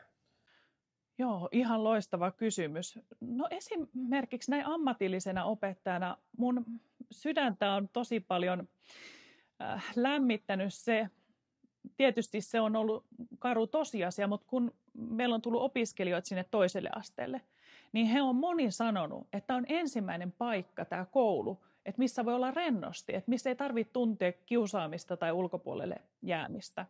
Joo, 1.22 1.50
ihan 1.51 1.84
loistava 1.84 2.32
kysymys. 2.32 3.00
No 3.20 3.48
esimerkiksi 3.51 4.51
näin 4.51 4.66
ammatillisena 4.66 5.46
opettajana 5.46 6.18
mun 6.38 6.66
sydäntä 7.12 7.74
on 7.74 7.90
tosi 7.94 8.20
paljon 8.20 8.68
äh, 9.62 9.86
lämmittänyt 9.96 10.74
se, 10.74 11.10
tietysti 11.98 12.42
se 12.42 12.62
on 12.62 12.75
ollut 12.75 13.06
karu 13.40 13.68
tosiasia, 13.68 14.28
mutta 14.28 14.48
kun 14.50 14.74
meillä 14.94 15.36
on 15.36 15.42
tullut 15.42 15.62
opiskelijoita 15.62 16.28
sinne 16.28 16.46
toiselle 16.51 16.90
asteelle, 16.96 17.42
niin 17.94 18.08
he 18.08 18.22
on 18.22 18.36
moni 18.36 18.72
sanonut, 18.72 19.28
että 19.34 19.56
on 19.56 19.66
ensimmäinen 19.68 20.32
paikka 20.32 20.86
tämä 20.86 21.06
koulu, 21.06 21.63
että 21.86 22.00
missä 22.00 22.25
voi 22.25 22.34
olla 22.34 22.51
rennosti, 22.51 23.16
että 23.16 23.30
missä 23.30 23.50
ei 23.50 23.56
tarvitse 23.56 23.94
tuntea 23.94 24.32
kiusaamista 24.46 25.18
tai 25.18 25.32
ulkopuolelle 25.32 25.96
jäämistä. 26.22 26.86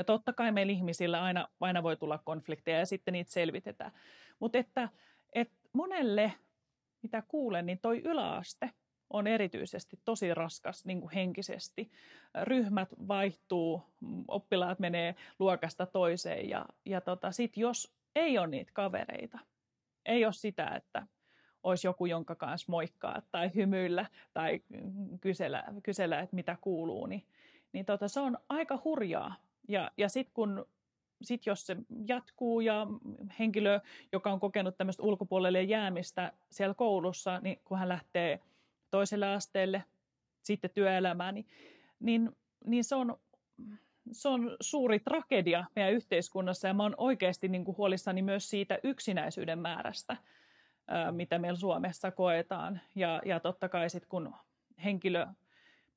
Ja 0.00 0.04
totta 0.04 0.32
kai 0.32 0.52
meillä 0.52 0.72
ihmisillä 0.72 1.22
aina, 1.22 1.48
aina 1.60 1.82
voi 1.82 1.96
tulla 1.96 2.18
konflikteja 2.18 2.78
ja 2.78 2.86
sitten 2.86 3.12
niitä 3.12 3.30
selvitetään. 3.30 3.92
Mutta 4.38 4.58
että, 4.58 4.88
että 5.32 5.54
monelle, 5.72 6.32
mitä 7.02 7.22
kuulen, 7.28 7.66
niin 7.66 7.78
toi 7.78 8.00
yläaste 8.04 8.70
on 9.10 9.26
erityisesti 9.26 9.98
tosi 10.04 10.34
raskas 10.34 10.84
niin 10.84 11.00
kuin 11.00 11.10
henkisesti. 11.14 11.90
Ryhmät 12.42 12.88
vaihtuu, 13.08 13.82
oppilaat 14.28 14.78
menee 14.78 15.14
luokasta 15.38 15.86
toiseen 15.86 16.48
ja, 16.48 16.66
ja 16.84 17.00
tota, 17.00 17.32
sit 17.32 17.56
jos 17.56 17.94
ei 18.14 18.38
ole 18.38 18.46
niitä 18.46 18.72
kavereita, 18.74 19.38
ei 20.06 20.24
ole 20.24 20.32
sitä, 20.32 20.66
että 20.66 21.06
olisi 21.62 21.86
joku, 21.86 22.06
jonka 22.06 22.34
kanssa 22.34 22.72
moikkaa 22.72 23.22
tai 23.30 23.50
hymyillä 23.54 24.06
tai 24.32 24.60
kysellä, 25.20 25.64
kysellä 25.82 26.20
että 26.20 26.36
mitä 26.36 26.56
kuuluu, 26.60 27.06
niin, 27.06 27.26
niin 27.72 27.84
tota, 27.84 28.08
se 28.08 28.20
on 28.20 28.38
aika 28.48 28.78
hurjaa. 28.84 29.49
Ja, 29.68 29.90
ja 29.96 30.08
sitten 30.08 30.34
kun 30.34 30.66
sit 31.22 31.46
jos 31.46 31.66
se 31.66 31.76
jatkuu 32.08 32.60
ja 32.60 32.86
henkilö, 33.38 33.80
joka 34.12 34.32
on 34.32 34.40
kokenut 34.40 34.76
tämmöistä 34.76 35.02
ulkopuolelle 35.02 35.62
jäämistä 35.62 36.32
siellä 36.50 36.74
koulussa, 36.74 37.40
niin 37.40 37.60
kun 37.64 37.78
hän 37.78 37.88
lähtee 37.88 38.40
toiselle 38.90 39.26
asteelle, 39.26 39.84
sitten 40.42 40.70
työelämään, 40.74 41.34
niin, 41.34 41.46
niin, 42.00 42.36
niin 42.64 42.84
se, 42.84 42.94
on, 42.94 43.16
se 44.12 44.28
on 44.28 44.56
suuri 44.60 45.00
tragedia 45.00 45.64
meidän 45.76 45.92
yhteiskunnassa 45.92 46.68
ja 46.68 46.74
mä 46.74 46.82
oon 46.82 46.94
oikeasti 46.96 47.48
niin 47.48 47.64
kuin 47.64 47.76
huolissani 47.76 48.22
myös 48.22 48.50
siitä 48.50 48.78
yksinäisyyden 48.82 49.58
määrästä– 49.58 50.16
mitä 51.10 51.38
meillä 51.38 51.58
Suomessa 51.58 52.10
koetaan. 52.10 52.80
Ja, 52.94 53.22
ja 53.24 53.40
totta 53.40 53.68
kai 53.68 53.90
sitten 53.90 54.08
kun 54.08 54.34
henkilö 54.84 55.26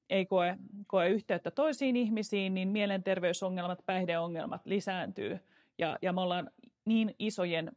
ei 0.10 0.26
koe, 0.26 0.58
koe 0.88 1.10
yhteyttä 1.10 1.52
toisiin 1.52 1.96
ihmisiin, 1.96 2.54
niin 2.54 2.68
mielenterveysongelmat, 2.68 3.86
päihdeongelmat 3.86 4.62
lisääntyy. 4.66 5.40
Ja, 5.78 5.98
ja 6.02 6.14
me 6.14 6.22
ollaan 6.22 6.50
niin 6.86 7.16
isojen, 7.20 7.72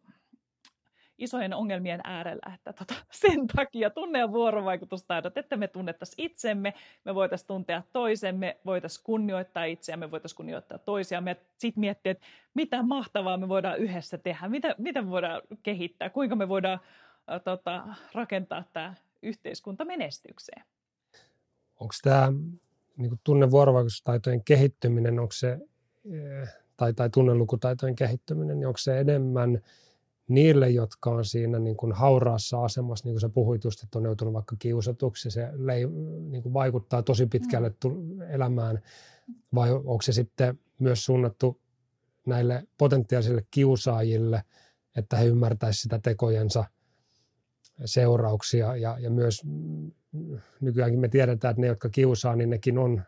isojen 1.19 1.55
ongelmien 1.55 2.01
äärellä, 2.05 2.53
että 2.55 2.73
tota, 2.73 2.95
sen 3.23 3.47
takia 3.47 3.91
tunne- 3.91 4.19
ja 4.19 4.33
vuorovaikutustaidot, 4.33 5.39
että 5.39 5.57
me 5.57 5.69
tunnettaisiin 5.69 6.27
itsemme, 6.27 6.75
me 7.05 7.15
voitaisiin 7.15 7.47
tuntea 7.47 7.83
toisemme, 7.93 8.57
voitaisiin 8.67 9.05
kunnioittaa 9.05 9.65
itseämme, 9.65 10.11
voitaisiin 10.11 10.37
kunnioittaa 10.37 10.79
toisia. 10.79 11.21
Me 11.21 11.37
sitten 11.59 11.81
miettiä, 11.81 12.13
että 12.13 12.27
mitä 12.55 12.83
mahtavaa 12.83 13.37
me 13.37 13.49
voidaan 13.49 13.79
yhdessä 13.79 14.19
tehdä, 14.19 14.49
mitä, 14.49 14.75
mitä 14.79 15.03
me 15.03 15.11
voidaan 15.11 15.43
kehittää, 15.63 16.11
kuinka 16.11 16.37
me 16.37 16.49
voidaan 16.49 16.81
tota, 17.45 17.85
rakentaa 18.13 18.65
tämä 18.73 18.95
yhteiskunta 19.23 19.85
menestykseen. 19.85 20.65
Onko 21.81 21.95
tämä 22.03 22.33
niin 22.97 23.21
tunnevuorovaikutustaitojen 23.25 24.45
kehittyminen, 24.45 25.19
onko 25.19 25.33
se, 25.33 25.59
eh, 26.11 26.49
tai, 26.77 26.95
tai 26.95 27.11
tunnelukutaitojen 27.11 27.95
kehittyminen, 27.95 28.59
niin 28.59 28.67
onko 28.67 28.79
se 28.79 29.01
enemmän 29.01 29.61
niille, 30.29 30.71
jotka 30.71 31.11
on 31.11 31.25
siinä 31.25 31.59
niin 31.59 31.77
kuin 31.77 31.93
hauraassa 31.93 32.65
asemassa, 32.65 33.05
niin 33.05 33.15
kuin 33.15 33.21
sä 33.21 33.29
puhuit 33.29 33.65
just, 33.65 33.83
että 33.83 33.99
on 33.99 34.05
joutunut 34.05 34.35
vaikka 34.35 34.57
kiusatuksi, 34.59 35.31
se 35.31 35.49
lei, 35.53 35.87
niin 36.31 36.43
kuin 36.43 36.53
vaikuttaa 36.53 37.03
tosi 37.03 37.27
pitkälle 37.27 37.73
mm. 37.85 38.21
elämään, 38.21 38.83
vai 39.55 39.73
onko 39.73 40.03
se 40.03 40.13
sitten 40.13 40.59
myös 40.79 41.05
suunnattu 41.05 41.61
näille 42.27 42.67
potentiaalisille 42.79 43.47
kiusaajille, 43.51 44.43
että 44.97 45.17
he 45.17 45.27
ymmärtäisivät 45.27 45.83
sitä 45.83 45.99
tekojensa 45.99 46.65
seurauksia 47.85 48.77
ja, 48.77 48.99
ja 48.99 49.11
myös 49.11 49.43
nykyäänkin 50.61 51.01
me 51.01 51.09
tiedetään, 51.09 51.51
että 51.51 51.61
ne, 51.61 51.67
jotka 51.67 51.89
kiusaa, 51.89 52.37
niin 52.37 52.51
nekin 52.51 52.79
on, 52.79 53.03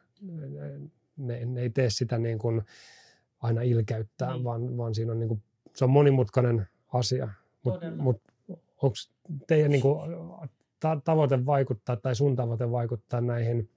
ne, 1.16 1.44
ne 1.44 1.60
ei 1.60 1.70
tee 1.70 1.90
sitä 1.90 2.18
niin 2.18 2.38
kuin 2.38 2.62
aina 3.40 3.62
ilkeyttää, 3.62 4.32
niin. 4.32 4.44
vaan, 4.44 4.76
vaan 4.76 4.94
siinä 4.94 5.12
on, 5.12 5.20
niin 5.20 5.28
kuin, 5.28 5.42
se 5.74 5.84
on 5.84 5.90
monimutkainen 5.90 6.68
asia. 6.92 7.28
Mutta 7.64 7.90
mut, 7.90 8.22
onko 8.82 8.96
teidän 9.46 9.70
niin 9.70 9.82
kuin, 9.82 10.00
ta- 10.80 11.00
tavoite 11.04 11.46
vaikuttaa 11.46 11.96
tai 11.96 12.14
sun 12.14 12.36
tavoite 12.36 12.70
vaikuttaa 12.70 13.20
näihin 13.20 13.70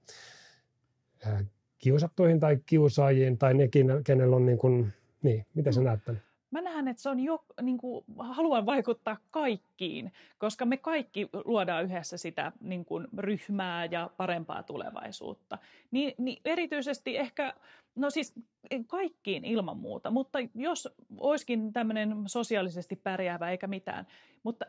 ää, 1.25 1.45
kiusattuihin 1.77 2.39
tai 2.39 2.57
kiusaajiin 2.65 3.37
tai 3.37 3.53
nekin, 3.53 3.87
kenellä 4.03 4.35
on 4.35 4.45
niin 4.45 4.57
kuin, 4.57 4.93
niin, 5.23 5.45
miten 5.53 5.73
sä 5.73 5.79
mm. 5.79 5.85
näet 5.85 6.03
tämän? 6.05 6.21
Mä 6.51 6.61
näen, 6.61 6.87
että 6.87 7.03
se 7.03 7.09
on 7.09 7.19
jo, 7.19 7.45
niin 7.61 7.77
kuin, 7.77 8.05
haluan 8.17 8.65
vaikuttaa 8.65 9.17
kaikkiin, 9.31 10.13
koska 10.37 10.65
me 10.65 10.77
kaikki 10.77 11.29
luodaan 11.45 11.83
yhdessä 11.83 12.17
sitä 12.17 12.51
niin 12.61 12.85
kuin, 12.85 13.07
ryhmää 13.17 13.85
ja 13.85 14.09
parempaa 14.17 14.63
tulevaisuutta. 14.63 15.57
Ni, 15.91 16.15
niin 16.17 16.41
erityisesti 16.45 17.17
ehkä, 17.17 17.53
no 17.95 18.09
siis 18.09 18.33
kaikkiin 18.87 19.45
ilman 19.45 19.77
muuta, 19.77 20.11
mutta 20.11 20.39
jos 20.55 20.89
olisikin 21.17 21.73
tämmöinen 21.73 22.15
sosiaalisesti 22.27 22.95
pärjäävä 22.95 23.51
eikä 23.51 23.67
mitään, 23.67 24.07
mutta 24.43 24.65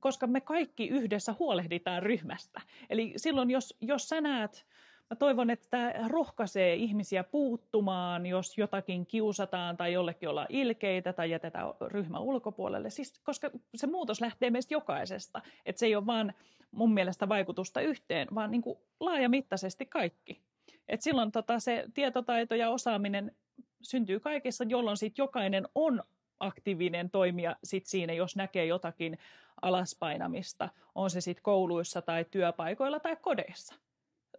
koska 0.00 0.26
me 0.26 0.40
kaikki 0.40 0.88
yhdessä 0.88 1.34
huolehditaan 1.38 2.02
ryhmästä. 2.02 2.60
Eli 2.90 3.12
silloin, 3.16 3.50
jos, 3.50 3.76
jos 3.80 4.08
sä 4.08 4.20
näet, 4.20 4.66
Mä 5.10 5.16
toivon, 5.16 5.50
että 5.50 5.66
tämä 5.70 5.92
rohkaisee 6.08 6.74
ihmisiä 6.74 7.24
puuttumaan, 7.24 8.26
jos 8.26 8.58
jotakin 8.58 9.06
kiusataan 9.06 9.76
tai 9.76 9.92
jollekin 9.92 10.28
ollaan 10.28 10.46
ilkeitä 10.50 11.12
tai 11.12 11.30
jätetään 11.30 11.66
ryhmä 11.80 12.18
ulkopuolelle. 12.18 12.90
Siis, 12.90 13.20
koska 13.22 13.50
se 13.74 13.86
muutos 13.86 14.20
lähtee 14.20 14.50
meistä 14.50 14.74
jokaisesta. 14.74 15.42
Että 15.66 15.80
se 15.80 15.86
ei 15.86 15.96
ole 15.96 16.06
vaan 16.06 16.34
mun 16.70 16.94
mielestä 16.94 17.28
vaikutusta 17.28 17.80
yhteen, 17.80 18.28
vaan 18.34 18.50
niin 18.50 18.62
kuin 18.62 18.78
laajamittaisesti 19.00 19.86
kaikki. 19.86 20.40
Et 20.88 21.02
silloin 21.02 21.32
tota, 21.32 21.60
se 21.60 21.84
tietotaito 21.94 22.54
ja 22.54 22.70
osaaminen 22.70 23.36
syntyy 23.82 24.20
kaikessa, 24.20 24.64
jolloin 24.64 24.96
sit 24.96 25.18
jokainen 25.18 25.68
on 25.74 26.02
aktiivinen 26.40 27.10
toimija 27.10 27.56
sit 27.64 27.86
siinä, 27.86 28.12
jos 28.12 28.36
näkee 28.36 28.66
jotakin 28.66 29.18
alaspainamista, 29.62 30.68
on 30.94 31.10
se 31.10 31.20
sitten 31.20 31.42
kouluissa 31.42 32.02
tai 32.02 32.24
työpaikoilla 32.30 33.00
tai 33.00 33.16
kodeissa 33.16 33.74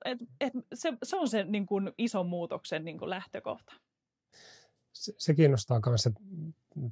et, 0.05 0.17
et 0.41 0.53
se, 0.73 0.93
se 1.03 1.15
on 1.15 1.27
se 1.27 1.43
niin 1.43 1.65
kuin, 1.65 1.91
ison 1.97 2.25
muutoksen 2.25 2.85
niin 2.85 2.97
kuin 2.97 3.09
lähtökohta. 3.09 3.73
Se, 4.93 5.13
se 5.17 5.33
kiinnostaa 5.33 5.81
myös, 5.85 6.05
että 6.05 6.21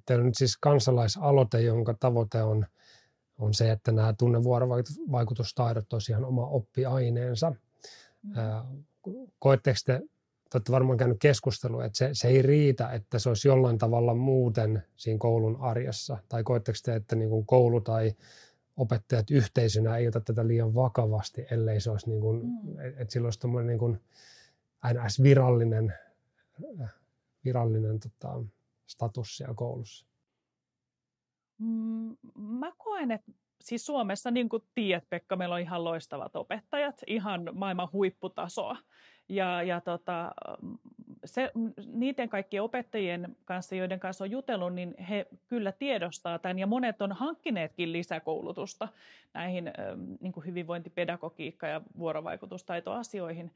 teillä 0.05 0.21
on 0.21 0.25
nyt 0.25 0.37
siis 0.37 0.57
kansalaisaloite, 0.57 1.61
jonka 1.61 1.93
tavoite 1.99 2.43
on, 2.43 2.65
on 3.37 3.53
se, 3.53 3.71
että 3.71 3.91
nämä 3.91 4.13
tunnevuorovaikutustaidot 4.13 5.93
olisi 5.93 6.11
ihan 6.11 6.25
oma 6.25 6.45
oppiaineensa. 6.45 7.53
Mm. 8.23 8.83
Koetteko 9.39 9.77
te 9.85 10.01
te 10.51 10.57
olette 10.57 10.71
varmaan 10.71 10.97
käynyt 10.97 11.17
keskustelua, 11.19 11.85
että 11.85 11.97
se, 11.97 12.09
se 12.13 12.27
ei 12.27 12.41
riitä, 12.41 12.91
että 12.91 13.19
se 13.19 13.29
olisi 13.29 13.47
jollain 13.47 13.77
tavalla 13.77 14.13
muuten 14.13 14.83
siinä 14.95 15.17
koulun 15.17 15.57
arjessa. 15.61 16.17
Tai 16.29 16.43
koetteko 16.43 16.77
te, 16.83 16.95
että 16.95 17.15
niin 17.15 17.29
kuin 17.29 17.45
koulu 17.45 17.81
tai 17.81 18.11
opettajat 18.81 19.31
yhteisönä 19.31 19.97
ei 19.97 20.07
ota 20.07 20.19
tätä 20.19 20.47
liian 20.47 20.75
vakavasti, 20.75 21.45
ellei 21.51 21.81
se 21.81 21.91
olisi, 21.91 22.09
niin 22.09 22.21
kuin, 22.21 22.45
mm. 22.45 22.79
että 22.97 23.13
sillä 23.13 23.25
olisi 23.25 23.47
niin 23.67 23.79
kuin 23.79 24.01
NS-virallinen 24.93 25.93
virallinen 27.45 27.99
tota, 27.99 28.43
status 28.87 29.37
siellä 29.37 29.53
koulussa? 29.53 30.05
Mm, 31.57 32.17
mä 32.35 32.71
koen, 32.77 33.11
että 33.11 33.31
siis 33.61 33.85
Suomessa, 33.85 34.31
niin 34.31 34.49
kuin 34.49 34.63
tiedät 34.75 35.09
Pekka, 35.09 35.35
meillä 35.35 35.55
on 35.55 35.61
ihan 35.61 35.83
loistavat 35.83 36.35
opettajat, 36.35 37.01
ihan 37.07 37.49
maailman 37.53 37.91
huipputasoa. 37.93 38.77
Ja, 39.29 39.63
ja 39.63 39.81
tota, 39.81 40.31
se, 41.25 41.51
niiden 41.93 42.29
kaikkien 42.29 42.63
opettajien 42.63 43.35
kanssa, 43.45 43.75
joiden 43.75 43.99
kanssa 43.99 44.23
on 44.23 44.31
jutellut, 44.31 44.73
niin 44.73 44.95
he 45.09 45.27
kyllä 45.47 45.71
tiedostaa 45.71 46.39
tämän 46.39 46.59
ja 46.59 46.67
monet 46.67 47.01
on 47.01 47.11
hankkineetkin 47.11 47.91
lisäkoulutusta 47.91 48.87
näihin 49.33 49.71
niin 50.19 50.33
kuin 50.33 50.45
hyvinvointipedagogiikka- 50.45 51.67
ja 51.67 51.81
vuorovaikutustaitoasioihin. 51.97 53.51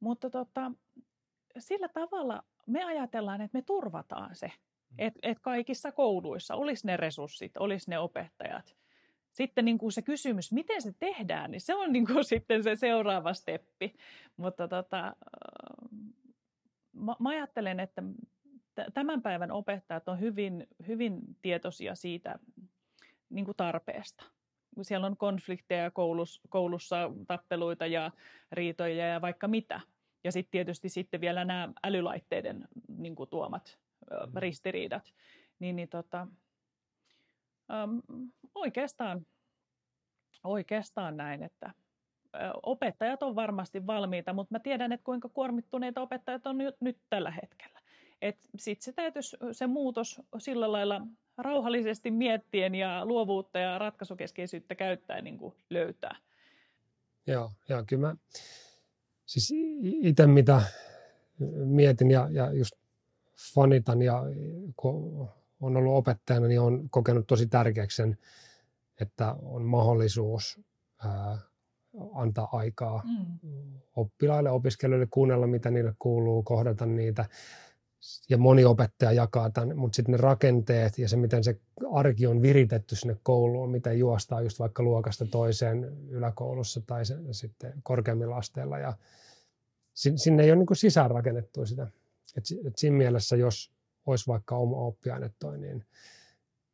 Mutta 0.00 0.30
tota, 0.30 0.72
sillä 1.58 1.88
tavalla 1.88 2.44
me 2.66 2.84
ajatellaan, 2.84 3.40
että 3.40 3.58
me 3.58 3.62
turvataan 3.62 4.34
se, 4.34 4.46
mm. 4.46 4.94
että 4.98 5.20
et 5.22 5.38
kaikissa 5.40 5.92
kouluissa 5.92 6.54
olisi 6.54 6.86
ne 6.86 6.96
resurssit, 6.96 7.56
olisi 7.56 7.90
ne 7.90 7.98
opettajat. 7.98 8.76
Sitten 9.32 9.64
niin 9.64 9.78
kuin 9.78 9.92
se 9.92 10.02
kysymys, 10.02 10.52
miten 10.52 10.82
se 10.82 10.92
tehdään, 10.98 11.50
niin 11.50 11.60
se 11.60 11.74
on 11.74 11.92
niin 11.92 12.06
kuin 12.06 12.24
sitten 12.34 12.62
se 12.62 12.76
seuraava 12.76 13.34
steppi. 13.34 13.96
Mutta 14.36 14.68
tota, 14.68 15.16
mä, 16.96 17.16
mä 17.18 17.28
ajattelen, 17.28 17.80
että 17.80 18.02
tämän 18.94 19.22
päivän 19.22 19.50
opettajat 19.50 20.08
on 20.08 20.20
hyvin, 20.20 20.66
hyvin 20.86 21.20
tietoisia 21.42 21.94
siitä 21.94 22.38
niin 23.30 23.44
kuin 23.44 23.56
tarpeesta. 23.56 24.24
Siellä 24.82 25.06
on 25.06 25.16
konflikteja 25.16 25.90
koulussa, 25.90 26.40
koulussa, 26.48 27.10
tappeluita 27.26 27.86
ja 27.86 28.10
riitoja 28.52 29.08
ja 29.08 29.20
vaikka 29.20 29.48
mitä– 29.48 29.80
ja 30.26 30.32
sitten 30.32 30.50
tietysti 30.50 30.88
sitten 30.88 31.20
vielä 31.20 31.44
nämä 31.44 31.72
älylaitteiden 31.84 32.68
niin 32.88 33.16
kuin 33.16 33.30
tuomat 33.30 33.78
mm. 34.10 34.32
ristiriidat. 34.36 35.12
Niin, 35.58 35.76
niin 35.76 35.88
tota, 35.88 36.26
äm, 37.70 38.02
oikeastaan, 38.54 39.26
oikeastaan 40.44 41.16
näin, 41.16 41.42
että 41.42 41.74
opettajat 42.62 43.22
on 43.22 43.34
varmasti 43.34 43.86
valmiita, 43.86 44.32
mutta 44.32 44.54
mä 44.54 44.58
tiedän, 44.58 44.92
että 44.92 45.04
kuinka 45.04 45.28
kuormittuneita 45.28 46.00
opettajat 46.00 46.46
on 46.46 46.58
nyt, 46.80 46.98
tällä 47.10 47.30
hetkellä. 47.30 47.80
Sitten 48.56 48.84
se 48.84 48.92
täytyisi 48.92 49.36
se 49.52 49.66
muutos 49.66 50.20
sillä 50.38 50.72
lailla 50.72 51.06
rauhallisesti 51.38 52.10
miettien 52.10 52.74
ja 52.74 53.06
luovuutta 53.06 53.58
ja 53.58 53.78
ratkaisukeskeisyyttä 53.78 54.74
käyttäen 54.74 55.24
niin 55.24 55.38
kuin 55.38 55.54
löytää. 55.70 56.16
Joo, 57.26 57.52
joo, 57.68 57.84
kyllä 57.86 58.06
mä 58.06 58.16
siis 59.26 59.52
itse 59.82 60.26
mitä 60.26 60.62
mietin 61.64 62.10
ja, 62.10 62.28
ja 62.30 62.52
just 62.52 62.72
fanitan 63.54 64.02
ja 64.02 64.22
kun 64.76 65.28
on 65.60 65.76
ollut 65.76 65.94
opettajana, 65.94 66.46
niin 66.46 66.60
on 66.60 66.90
kokenut 66.90 67.26
tosi 67.26 67.46
tärkeäksi 67.46 67.96
sen, 67.96 68.18
että 69.00 69.36
on 69.42 69.62
mahdollisuus 69.62 70.60
ää, 71.04 71.38
antaa 72.14 72.48
aikaa 72.52 73.02
mm. 73.42 73.80
oppilaille, 73.96 74.50
opiskelijoille, 74.50 75.06
kuunnella 75.10 75.46
mitä 75.46 75.70
niille 75.70 75.94
kuuluu, 75.98 76.42
kohdata 76.42 76.86
niitä. 76.86 77.24
Ja 78.28 78.38
moni 78.38 78.64
opettaja 78.64 79.12
jakaa 79.12 79.50
tämän, 79.50 79.78
mutta 79.78 79.96
sitten 79.96 80.12
ne 80.12 80.16
rakenteet 80.16 80.98
ja 80.98 81.08
se, 81.08 81.16
miten 81.16 81.44
se 81.44 81.60
arki 81.92 82.26
on 82.26 82.42
viritetty 82.42 82.96
sinne 82.96 83.16
kouluun, 83.22 83.70
miten 83.70 83.98
juostaa 83.98 84.42
just 84.42 84.58
vaikka 84.58 84.82
luokasta 84.82 85.26
toiseen 85.26 85.84
yläkoulussa 86.08 86.80
tai 86.86 87.04
se, 87.04 87.16
sitten 87.30 87.72
korkeammilla 87.82 88.36
asteilla. 88.36 88.78
Ja 88.78 88.92
sinne 89.94 90.42
ei 90.42 90.50
ole 90.50 90.58
niin 90.58 90.76
sisäänrakennettu 90.76 91.66
sitä. 91.66 91.86
Et, 92.36 92.44
et 92.66 92.78
siinä 92.78 92.96
mielessä, 92.96 93.36
jos 93.36 93.72
olisi 94.06 94.26
vaikka 94.26 94.56
oma 94.56 94.76
oppiaine 94.76 95.30
toi, 95.38 95.58
niin 95.58 95.84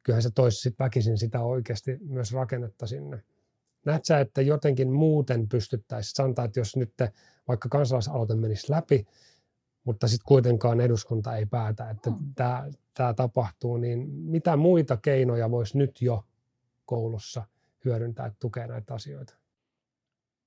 kyllähän 0.02 0.22
se 0.22 0.30
toisi 0.34 0.60
sit 0.60 0.78
väkisin 0.78 1.18
sitä 1.18 1.40
oikeasti 1.40 1.98
myös 2.00 2.32
rakennetta 2.32 2.86
sinne. 2.86 3.22
Näet 3.84 4.04
sä, 4.04 4.20
että 4.20 4.42
jotenkin 4.42 4.92
muuten 4.92 5.48
pystyttäisiin, 5.48 6.14
sanotaan, 6.14 6.46
että 6.46 6.60
jos 6.60 6.76
nyt 6.76 6.94
vaikka 7.48 7.68
kansalaisaloite 7.68 8.34
menisi 8.34 8.72
läpi, 8.72 9.06
mutta 9.84 10.08
sitten 10.08 10.26
kuitenkaan 10.28 10.80
eduskunta 10.80 11.36
ei 11.36 11.46
päätä, 11.46 11.90
että 11.90 12.10
hmm. 12.10 12.34
tämä 12.94 13.14
tapahtuu, 13.14 13.76
niin 13.76 14.08
mitä 14.10 14.56
muita 14.56 14.96
keinoja 14.96 15.50
voisi 15.50 15.78
nyt 15.78 16.02
jo 16.02 16.24
koulussa 16.84 17.42
hyödyntää, 17.84 18.26
että 18.26 18.38
tukee 18.40 18.66
näitä 18.66 18.94
asioita? 18.94 19.34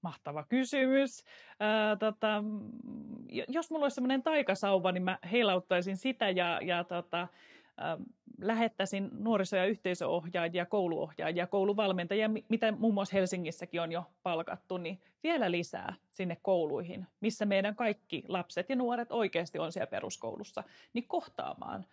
Mahtava 0.02 0.44
kysymys. 0.44 1.24
Ää, 1.60 1.96
tota, 1.96 2.44
jos 3.48 3.72
mulla 3.72 3.86
olisi 3.86 3.96
sellainen 3.96 4.24
taikasauva, 4.24 4.92
niin 4.92 5.04
mä 5.04 5.20
heilauttaisin 5.32 5.98
sitä 5.98 6.30
ja, 6.30 6.60
ja 6.64 6.84
tota, 6.84 7.28
lähettäisin 8.42 9.10
nuoriso- 9.12 9.56
ja 9.56 9.66
yhteisöohjaajia, 9.66 10.66
kouluohjaajia, 10.66 11.48
kouluvalmentajia, 11.48 12.30
mitä 12.50 12.72
muun 12.72 12.94
muassa 12.94 13.16
Helsingissäkin 13.16 13.82
on 13.82 13.92
jo 13.92 14.04
palkattu, 14.24 14.78
niin 14.78 15.02
vielä 15.24 15.52
lisää 15.52 15.94
sinne 16.12 16.38
kouluihin, 16.42 17.08
missä 17.22 17.46
meidän 17.46 17.76
kaikki 17.76 18.24
lapset 18.28 18.70
ja 18.70 18.76
nuoret 18.76 19.12
oikeasti 19.12 19.60
on 19.60 19.72
siellä 19.72 19.88
peruskoulussa, 19.88 20.64
niin 20.94 21.08
kohtaamaan, 21.08 21.86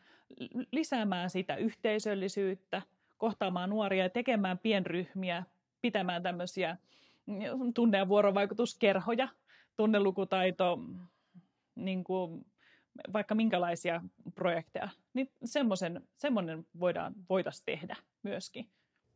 lisäämään 0.72 1.30
sitä 1.30 1.56
yhteisöllisyyttä, 1.56 2.82
kohtaamaan 3.18 3.70
nuoria 3.70 4.02
ja 4.02 4.10
tekemään 4.10 4.58
pienryhmiä, 4.58 5.44
pitämään 5.80 6.22
tämmöisiä 6.22 6.76
tunne- 7.74 7.98
ja 7.98 8.08
vuorovaikutuskerhoja, 8.08 9.28
tunnelukutaito, 9.76 10.78
niin 11.74 12.04
kuin 12.04 12.46
vaikka 13.12 13.34
minkälaisia 13.34 14.00
projekteja, 14.34 14.88
niin 15.14 15.32
semmoisen, 15.44 16.08
semmoinen 16.16 16.66
voidaan, 16.80 17.14
voitaisiin 17.28 17.64
tehdä 17.66 17.96
myöskin. 18.22 18.70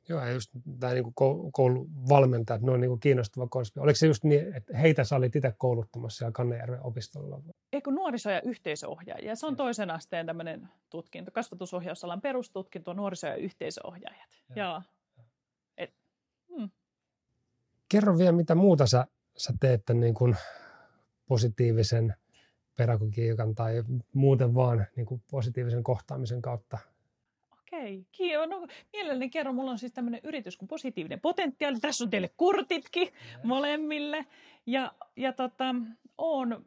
Joo, 0.09 0.21
ja 0.21 0.31
just 0.31 0.51
tämä 0.81 0.95
niin 0.95 1.15
kouluvalmentajat, 1.53 2.63
ne 2.63 2.71
on 2.71 2.81
niin 2.81 3.01
kiinnostava 3.01 3.47
konsepti. 3.49 3.81
Oliko 3.81 3.97
se 3.97 4.07
just 4.07 4.25
niin, 4.25 4.55
että 4.55 4.77
heitä 4.77 5.05
sä 5.05 5.17
olit 5.17 5.37
itse 5.37 5.55
kouluttamassa 5.59 6.19
siellä 6.19 6.33
Kannejärven 6.33 6.83
opistolla? 6.83 7.43
Eikö 7.73 7.91
nuoriso- 7.91 8.31
ja 8.31 8.41
yhteisöohjaajia. 8.41 9.37
Se 9.37 9.47
on 9.47 9.57
toisen 9.57 9.91
asteen 9.91 10.27
tämmöinen 10.27 10.69
tutkinto, 10.91 11.31
kasvatusohjausalan 11.31 12.21
perustutkinto, 12.21 12.93
nuoriso- 12.93 13.27
ja 13.27 13.35
yhteisöohjaajat. 13.35 14.31
Ja. 14.49 14.57
Ja. 14.57 14.83
Et, 15.77 15.95
hmm 16.57 16.71
kerro 17.89 18.19
vielä, 18.19 18.33
mitä 18.33 18.55
muuta 18.55 18.87
sä, 18.87 19.07
sä 19.37 19.55
teet 19.61 19.83
niin 19.95 20.15
kuin 20.15 20.37
positiivisen 21.27 22.15
pedagogiikan 22.77 23.55
tai 23.55 23.85
muuten 24.15 24.55
vaan 24.55 24.87
niin 24.97 25.07
kuin 25.07 25.23
positiivisen 25.31 25.85
kohtaamisen 25.85 26.43
kautta? 26.43 26.79
Okei, 27.53 28.07
okay. 28.15 28.47
no, 28.47 28.67
mielelläni 28.93 29.31
kerron. 29.31 29.55
Mulla 29.55 29.71
on 29.71 29.79
siis 29.79 29.93
tämmöinen 29.93 30.21
yritys 30.25 30.57
kuin 30.57 30.69
Positiivinen 30.69 31.21
potentiaali. 31.21 31.81
Tässä 31.81 32.05
on 32.05 32.11
teille 32.11 32.31
kurtitkin 32.37 33.09
molemmille. 33.45 34.27
Ja, 34.67 34.93
ja 35.17 35.33
tota, 35.33 35.75
on 36.19 36.65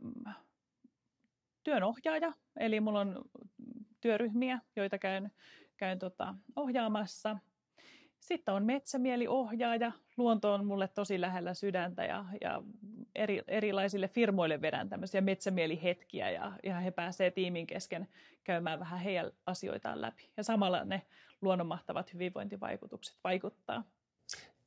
työnohjaaja, 1.63 2.33
eli 2.59 2.79
mulla 2.79 2.99
on 2.99 3.21
työryhmiä, 4.01 4.59
joita 4.75 4.97
käyn, 4.97 5.31
käyn 5.77 5.99
tota, 5.99 6.35
ohjaamassa– 6.55 7.37
sitten 8.19 8.53
on 8.53 8.65
metsämieliohjaaja. 8.65 9.91
Luonto 10.17 10.53
on 10.53 10.65
mulle 10.65 10.87
tosi 10.87 11.21
lähellä 11.21 11.53
sydäntä 11.53 12.05
ja, 12.05 12.25
ja 12.41 12.61
eri, 13.15 13.41
erilaisille 13.47 14.07
firmoille 14.07 14.61
vedän 14.61 14.89
tämmöisiä 14.89 15.21
metsämielihetkiä 15.21 16.29
ja, 16.29 16.51
ja 16.63 16.79
he 16.79 16.91
pääsevät 16.91 17.33
tiimin 17.33 17.67
kesken 17.67 18.07
käymään 18.43 18.79
vähän 18.79 18.99
heidän 18.99 19.31
asioitaan 19.45 20.01
läpi. 20.01 20.29
Ja 20.37 20.43
samalla 20.43 20.85
ne 20.85 21.01
luonnonmahtavat 21.41 22.13
hyvinvointivaikutukset 22.13 23.15
vaikuttaa. 23.23 23.83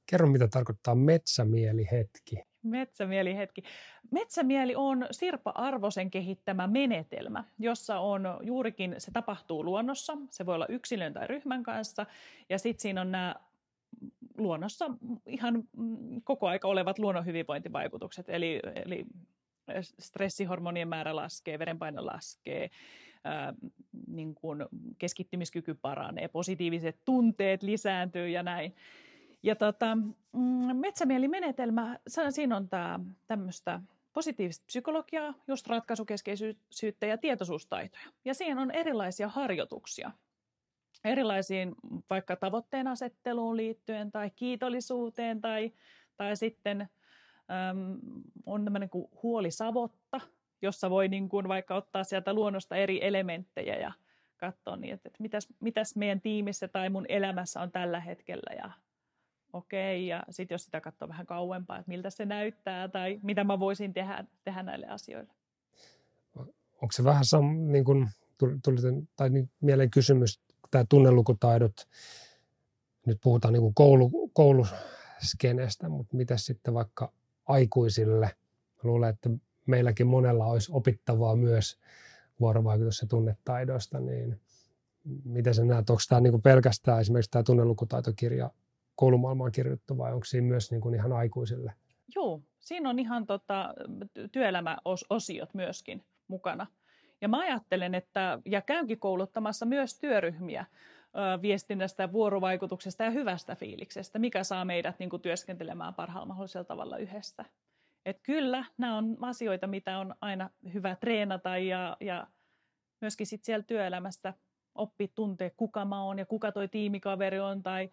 Kerro, 0.06 0.26
mitä 0.26 0.48
tarkoittaa 0.48 0.94
metsämielihetki. 0.94 2.36
Metsämielihetki. 2.62 3.62
Metsämieli 4.10 4.74
on 4.76 5.06
Sirpa 5.10 5.50
Arvosen 5.50 6.10
kehittämä 6.10 6.66
menetelmä, 6.66 7.44
jossa 7.58 8.00
on 8.00 8.38
juurikin, 8.42 8.94
se 8.98 9.10
tapahtuu 9.10 9.64
luonnossa, 9.64 10.18
se 10.30 10.46
voi 10.46 10.54
olla 10.54 10.66
yksilön 10.66 11.12
tai 11.12 11.26
ryhmän 11.26 11.62
kanssa, 11.62 12.06
ja 12.48 12.58
sitten 12.58 12.82
siinä 12.82 13.00
on 13.00 13.12
nämä 13.12 13.34
luonnossa 14.42 14.90
ihan 15.26 15.64
koko 16.24 16.48
aika 16.48 16.68
olevat 16.68 16.98
luonnon 16.98 17.26
hyvinvointivaikutukset, 17.26 18.28
eli, 18.28 18.60
eli 18.74 19.06
stressihormonien 19.98 20.88
määrä 20.88 21.16
laskee, 21.16 21.58
verenpaino 21.58 22.06
laskee, 22.06 22.70
ää, 23.24 23.54
niin 24.06 24.34
kun 24.34 24.68
keskittymiskyky 24.98 25.74
paranee, 25.74 26.28
positiiviset 26.28 26.96
tunteet 27.04 27.62
lisääntyy 27.62 28.28
ja 28.28 28.42
näin. 28.42 28.74
Ja 29.42 29.56
tota, 29.56 29.94
mm, 30.32 30.76
metsämielimenetelmä, 30.76 31.98
siinä 32.30 32.56
on 32.56 32.68
tämmöistä 33.26 33.80
positiivista 34.12 34.64
psykologiaa, 34.66 35.34
just 35.48 35.66
ratkaisukeskeisyyttä 35.66 37.06
ja 37.06 37.18
tietoisuustaitoja. 37.18 38.02
Ja 38.24 38.34
siihen 38.34 38.58
on 38.58 38.70
erilaisia 38.70 39.28
harjoituksia. 39.28 40.10
Erilaisiin 41.04 41.74
vaikka 42.10 42.36
tavoitteen 42.36 42.86
asetteluun 42.86 43.56
liittyen 43.56 44.12
tai 44.12 44.30
kiitollisuuteen 44.30 45.40
tai, 45.40 45.72
tai 46.16 46.36
sitten 46.36 46.80
äm, 46.80 47.98
on 48.46 48.64
tämmöinen 48.64 48.90
kuin 48.90 49.08
huolisavotta, 49.22 50.20
jossa 50.62 50.90
voi 50.90 51.08
niin 51.08 51.28
kuin 51.28 51.48
vaikka 51.48 51.74
ottaa 51.74 52.04
sieltä 52.04 52.32
luonnosta 52.32 52.76
eri 52.76 53.04
elementtejä 53.06 53.76
ja 53.76 53.92
katsoa 54.36 54.76
niin, 54.76 54.94
että, 54.94 55.08
että 55.08 55.22
mitäs, 55.22 55.48
mitäs 55.60 55.96
meidän 55.96 56.20
tiimissä 56.20 56.68
tai 56.68 56.90
mun 56.90 57.06
elämässä 57.08 57.60
on 57.60 57.72
tällä 57.72 58.00
hetkellä 58.00 58.54
ja 58.56 58.70
okei, 59.52 60.06
ja 60.06 60.22
sitten 60.30 60.54
jos 60.54 60.64
sitä 60.64 60.80
katsoo 60.80 61.08
vähän 61.08 61.26
kauempaa, 61.26 61.78
että 61.78 61.88
miltä 61.88 62.10
se 62.10 62.24
näyttää 62.24 62.88
tai 62.88 63.20
mitä 63.22 63.44
mä 63.44 63.60
voisin 63.60 63.94
tehdä, 63.94 64.24
tehdä 64.44 64.62
näille 64.62 64.86
asioille. 64.86 65.32
Onko 66.82 66.92
se 66.92 67.04
vähän 67.04 67.24
sam, 67.24 67.46
niin 67.46 67.84
kuin, 67.84 68.08
tuli, 68.38 68.80
tai 69.16 69.30
niin 69.30 69.50
mieleen 69.60 69.90
kysymys, 69.90 70.40
tämä 70.72 70.84
tunnelukutaidot, 70.88 71.88
nyt 73.06 73.18
puhutaan 73.22 73.52
niin 73.52 73.62
kuin 73.62 73.74
koulu, 73.74 74.30
kouluskenestä, 74.32 75.88
mutta 75.88 76.16
mitä 76.16 76.36
sitten 76.36 76.74
vaikka 76.74 77.12
aikuisille? 77.46 78.30
luulen, 78.82 79.10
että 79.10 79.30
meilläkin 79.66 80.06
monella 80.06 80.46
olisi 80.46 80.72
opittavaa 80.72 81.36
myös 81.36 81.78
vuorovaikutus- 82.40 83.02
ja 83.02 83.08
tunnetaidoista, 83.08 84.00
niin 84.00 84.40
miten 85.24 85.54
sä 85.54 85.64
näet, 85.64 85.90
onko 85.90 86.02
tämä 86.08 86.20
niin 86.20 86.32
kuin 86.32 86.42
pelkästään 86.42 87.00
esimerkiksi 87.00 87.30
tämä 87.30 87.42
tunnelukutaitokirja 87.42 88.50
koulumaailmaan 88.96 89.52
kirjoitettu 89.52 89.98
vai 89.98 90.12
onko 90.12 90.24
siinä 90.24 90.48
myös 90.48 90.70
niin 90.70 90.80
kuin 90.80 90.94
ihan 90.94 91.12
aikuisille? 91.12 91.72
Joo, 92.16 92.42
siinä 92.60 92.90
on 92.90 92.98
ihan 92.98 93.26
tota, 93.26 93.74
työelämäosiot 94.32 95.54
myöskin 95.54 96.04
mukana. 96.28 96.66
Ja 97.22 97.28
mä 97.28 97.38
ajattelen, 97.38 97.94
että, 97.94 98.38
ja 98.44 98.60
käynkin 98.60 98.98
kouluttamassa 98.98 99.66
myös 99.66 99.98
työryhmiä 99.98 100.66
viestinnästä, 101.42 102.12
vuorovaikutuksesta 102.12 103.04
ja 103.04 103.10
hyvästä 103.10 103.56
fiiliksestä, 103.56 104.18
mikä 104.18 104.44
saa 104.44 104.64
meidät 104.64 104.98
niin 104.98 105.10
kuin, 105.10 105.22
työskentelemään 105.22 105.94
parhaalla 105.94 106.26
mahdollisella 106.26 106.64
tavalla 106.64 106.98
yhdessä. 106.98 107.44
Et 108.06 108.20
kyllä, 108.22 108.64
nämä 108.78 108.96
on 108.96 109.16
asioita, 109.20 109.66
mitä 109.66 109.98
on 109.98 110.14
aina 110.20 110.50
hyvä 110.74 110.96
treenata 110.96 111.58
ja, 111.58 111.96
ja 112.00 112.26
myöskin 113.00 113.26
sit 113.26 113.44
siellä 113.44 113.62
työelämästä 113.62 114.34
oppia 114.74 115.08
tuntea, 115.14 115.50
kuka 115.56 115.84
mä 115.84 116.04
oon 116.04 116.18
ja 116.18 116.26
kuka 116.26 116.52
toi 116.52 116.68
tiimikaveri 116.68 117.40
on 117.40 117.62
tai 117.62 117.90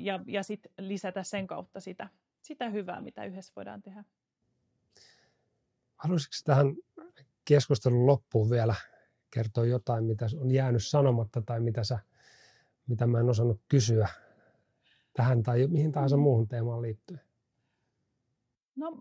ja, 0.00 0.20
ja 0.26 0.42
sitten 0.42 0.72
lisätä 0.78 1.22
sen 1.22 1.46
kautta 1.46 1.80
sitä, 1.80 2.08
sitä 2.40 2.68
hyvää, 2.68 3.00
mitä 3.00 3.24
yhdessä 3.24 3.52
voidaan 3.56 3.82
tehdä. 3.82 4.04
Haluaisitko 5.96 6.34
tähän 6.44 6.76
keskustelun 7.54 8.06
loppuun 8.06 8.50
vielä 8.50 8.74
kertoa 9.30 9.66
jotain, 9.66 10.04
mitä 10.04 10.26
on 10.40 10.50
jäänyt 10.50 10.84
sanomatta 10.84 11.42
tai 11.42 11.60
mitä, 11.60 11.84
sä, 11.84 11.98
mitä 12.86 13.06
mä 13.06 13.20
en 13.20 13.28
osannut 13.28 13.60
kysyä 13.68 14.08
tähän 15.12 15.42
tai 15.42 15.66
mihin 15.66 15.92
tahansa 15.92 16.16
mm. 16.16 16.22
muuhun 16.22 16.48
teemaan 16.48 16.82
liittyen? 16.82 17.20
No 18.76 18.98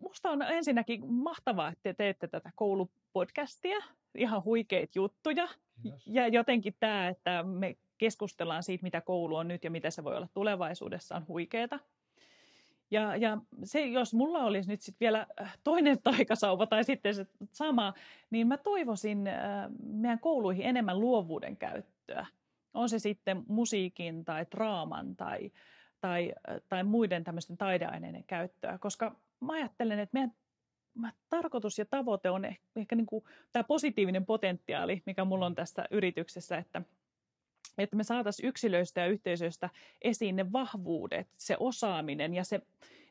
musta 0.00 0.30
on 0.30 0.42
ensinnäkin 0.42 1.12
mahtavaa, 1.12 1.68
että 1.68 1.82
te 1.82 1.94
teette 1.94 2.28
tätä 2.28 2.50
koulupodcastia, 2.54 3.78
ihan 4.14 4.44
huikeita 4.44 4.92
juttuja. 4.94 5.48
Kiitos. 5.82 6.06
Ja 6.06 6.28
jotenkin 6.28 6.74
tämä, 6.80 7.08
että 7.08 7.42
me 7.42 7.76
keskustellaan 7.98 8.62
siitä, 8.62 8.82
mitä 8.82 9.00
koulu 9.00 9.36
on 9.36 9.48
nyt 9.48 9.64
ja 9.64 9.70
mitä 9.70 9.90
se 9.90 10.04
voi 10.04 10.16
olla 10.16 10.28
tulevaisuudessa, 10.34 11.16
on 11.16 11.26
huikeeta. 11.28 11.78
Ja, 12.90 13.16
ja 13.16 13.38
se, 13.64 13.86
jos 13.86 14.14
mulla 14.14 14.44
olisi 14.44 14.68
nyt 14.68 14.80
sitten 14.80 15.06
vielä 15.06 15.26
äh, 15.40 15.58
toinen 15.64 16.02
taikasauva 16.10 16.66
tai 16.66 16.84
sitten 16.84 17.14
se 17.14 17.26
sama, 17.52 17.94
niin 18.30 18.46
mä 18.46 18.56
toivoisin 18.56 19.26
äh, 19.26 19.34
meidän 19.82 20.18
kouluihin 20.18 20.66
enemmän 20.66 21.00
luovuuden 21.00 21.56
käyttöä. 21.56 22.26
On 22.74 22.88
se 22.88 22.98
sitten 22.98 23.42
musiikin 23.48 24.24
tai 24.24 24.46
draaman 24.50 25.16
tai, 25.16 25.52
tai, 26.00 26.32
äh, 26.50 26.60
tai 26.68 26.84
muiden 26.84 27.24
tämmöisten 27.24 27.56
taideaineiden 27.56 28.24
käyttöä, 28.24 28.78
koska 28.78 29.16
mä 29.40 29.52
ajattelen, 29.52 29.98
että 29.98 30.14
meidän 30.18 30.32
tarkoitus 31.28 31.78
ja 31.78 31.84
tavoite 31.84 32.30
on 32.30 32.44
ehkä, 32.44 32.64
ehkä 32.76 32.96
niin 32.96 33.06
tämä 33.52 33.64
positiivinen 33.64 34.26
potentiaali, 34.26 35.02
mikä 35.06 35.24
mulla 35.24 35.46
on 35.46 35.54
tässä 35.54 35.84
yrityksessä, 35.90 36.56
että– 36.56 36.82
että 37.78 37.96
me 37.96 38.04
saataisiin 38.04 38.48
yksilöistä 38.48 39.00
ja 39.00 39.06
yhteisöistä 39.06 39.70
esiin 40.02 40.36
ne 40.36 40.52
vahvuudet, 40.52 41.28
se 41.36 41.56
osaaminen 41.60 42.34
ja 42.34 42.44
se 42.44 42.60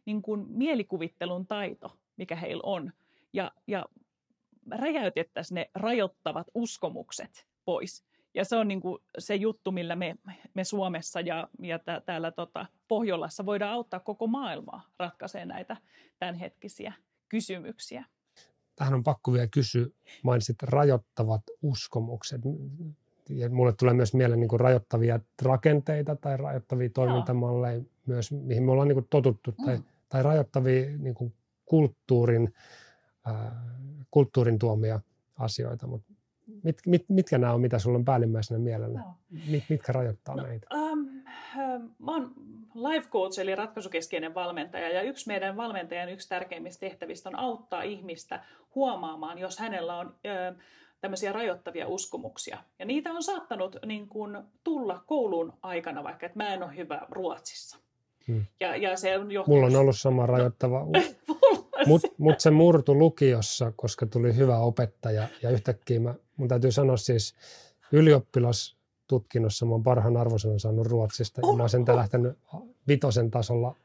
niin 0.05 0.21
kuin 0.21 0.45
mielikuvittelun 0.49 1.47
taito, 1.47 1.97
mikä 2.17 2.35
heillä 2.35 2.61
on. 2.65 2.93
Ja, 3.33 3.51
ja 3.67 3.85
räjäytettäisiin 4.71 5.55
ne 5.55 5.69
rajoittavat 5.75 6.47
uskomukset 6.53 7.47
pois. 7.65 8.03
Ja 8.33 8.45
se 8.45 8.55
on 8.55 8.67
niin 8.67 8.81
kuin 8.81 9.03
se 9.17 9.35
juttu, 9.35 9.71
millä 9.71 9.95
me, 9.95 10.15
me 10.53 10.63
Suomessa 10.63 11.21
ja, 11.21 11.47
ja 11.61 11.79
tää, 11.79 12.01
täällä 12.01 12.31
tota 12.31 12.65
Pohjolassa 12.87 13.45
voidaan 13.45 13.73
auttaa 13.73 13.99
koko 13.99 14.27
maailmaa 14.27 14.81
ratkaisemaan 14.99 15.47
näitä 15.47 15.77
tämänhetkisiä 16.19 16.93
kysymyksiä. 17.29 18.05
Tähän 18.75 18.93
on 18.93 19.03
pakko 19.03 19.33
vielä 19.33 19.47
kysyä, 19.47 19.85
mainitsit 20.23 20.63
rajoittavat 20.63 21.41
uskomukset 21.61 22.41
ja 23.29 23.49
mulle 23.49 23.73
tulee 23.73 23.93
myös 23.93 24.13
mieleen 24.13 24.39
niin 24.39 24.49
kuin 24.49 24.59
rajoittavia 24.59 25.19
rakenteita 25.41 26.15
tai 26.15 26.37
rajoittavia 26.37 26.89
toimintamalleja 26.89 27.73
Joo. 27.73 27.85
myös, 28.05 28.31
mihin 28.31 28.63
me 28.63 28.71
ollaan 28.71 28.87
niin 28.87 28.95
kuin 28.95 29.07
totuttu, 29.09 29.51
mm. 29.51 29.65
tai, 29.65 29.79
tai 30.09 30.23
rajoittavia 30.23 30.97
niin 30.97 31.15
kuin 31.15 31.33
kulttuurin, 31.65 32.53
äh, 33.27 33.51
kulttuurin 34.11 34.59
tuomia 34.59 34.99
asioita, 35.37 35.87
mutta 35.87 36.13
mit, 36.63 36.77
mit, 36.85 37.05
mitkä 37.09 37.37
nämä 37.37 37.53
on, 37.53 37.61
mitä 37.61 37.79
sulla 37.79 37.97
on 37.97 38.05
päällimmäisenä 38.05 38.59
mielellä? 38.59 39.01
Mit, 39.51 39.63
mitkä 39.69 39.93
rajoittaa 39.93 40.35
no, 40.35 40.43
meitä? 40.43 40.67
Um, 40.75 40.99
uh, 40.99 41.91
mä 41.99 42.11
oon 42.11 42.31
life 42.75 43.09
coach 43.09 43.39
eli 43.39 43.55
ratkaisukeskeinen 43.55 44.35
valmentaja 44.35 44.89
ja 44.89 45.01
yksi 45.01 45.27
meidän 45.27 45.57
valmentajan 45.57 46.09
yksi 46.09 46.29
tärkeimmistä 46.29 46.79
tehtävistä 46.79 47.29
on 47.29 47.35
auttaa 47.35 47.81
ihmistä 47.81 48.43
huomaamaan, 48.75 49.37
jos 49.37 49.59
hänellä 49.59 49.97
on 49.97 50.07
uh, 50.07 50.61
tämmöisiä 51.01 51.33
rajoittavia 51.33 51.87
uskomuksia. 51.87 52.57
Ja 52.79 52.85
niitä 52.85 53.11
on 53.11 53.23
saattanut 53.23 53.75
niin 53.85 54.07
kuin, 54.07 54.37
tulla 54.63 55.03
koulun 55.05 55.53
aikana, 55.61 56.03
vaikka 56.03 56.25
että 56.25 56.37
mä 56.37 56.53
en 56.53 56.63
ole 56.63 56.75
hyvä 56.75 57.01
Ruotsissa. 57.09 57.77
Hmm. 58.27 58.45
Ja, 58.59 58.75
ja 58.75 58.97
se 58.97 59.17
on 59.17 59.31
johtunut... 59.31 59.59
Mulla 59.59 59.67
on 59.67 59.81
ollut 59.81 59.97
sama 59.97 60.25
rajoittava, 60.25 60.85
mutta 61.87 62.07
mut 62.17 62.39
se 62.39 62.51
murtu 62.51 62.99
lukiossa, 62.99 63.71
koska 63.75 64.05
tuli 64.05 64.35
hyvä 64.35 64.57
opettaja 64.57 65.27
ja 65.41 65.49
yhtäkkiä 65.49 65.99
mä, 65.99 66.15
mun 66.37 66.47
täytyy 66.47 66.71
sanoa 66.71 66.97
siis 66.97 67.35
ylioppilastutkinnossa 67.91 69.65
mä 69.65 69.71
oon 69.71 69.83
parhaan 69.83 70.17
arvosanan 70.17 70.59
saanut 70.59 70.87
Ruotsista 70.87 71.41
oh, 71.43 71.53
ja 71.53 71.57
mä 71.57 71.63
oon 71.63 71.69
sen 71.69 71.85
oh. 71.89 71.95
lähtenyt 71.95 72.37
vitosen 72.87 73.31
tasolla 73.31 73.75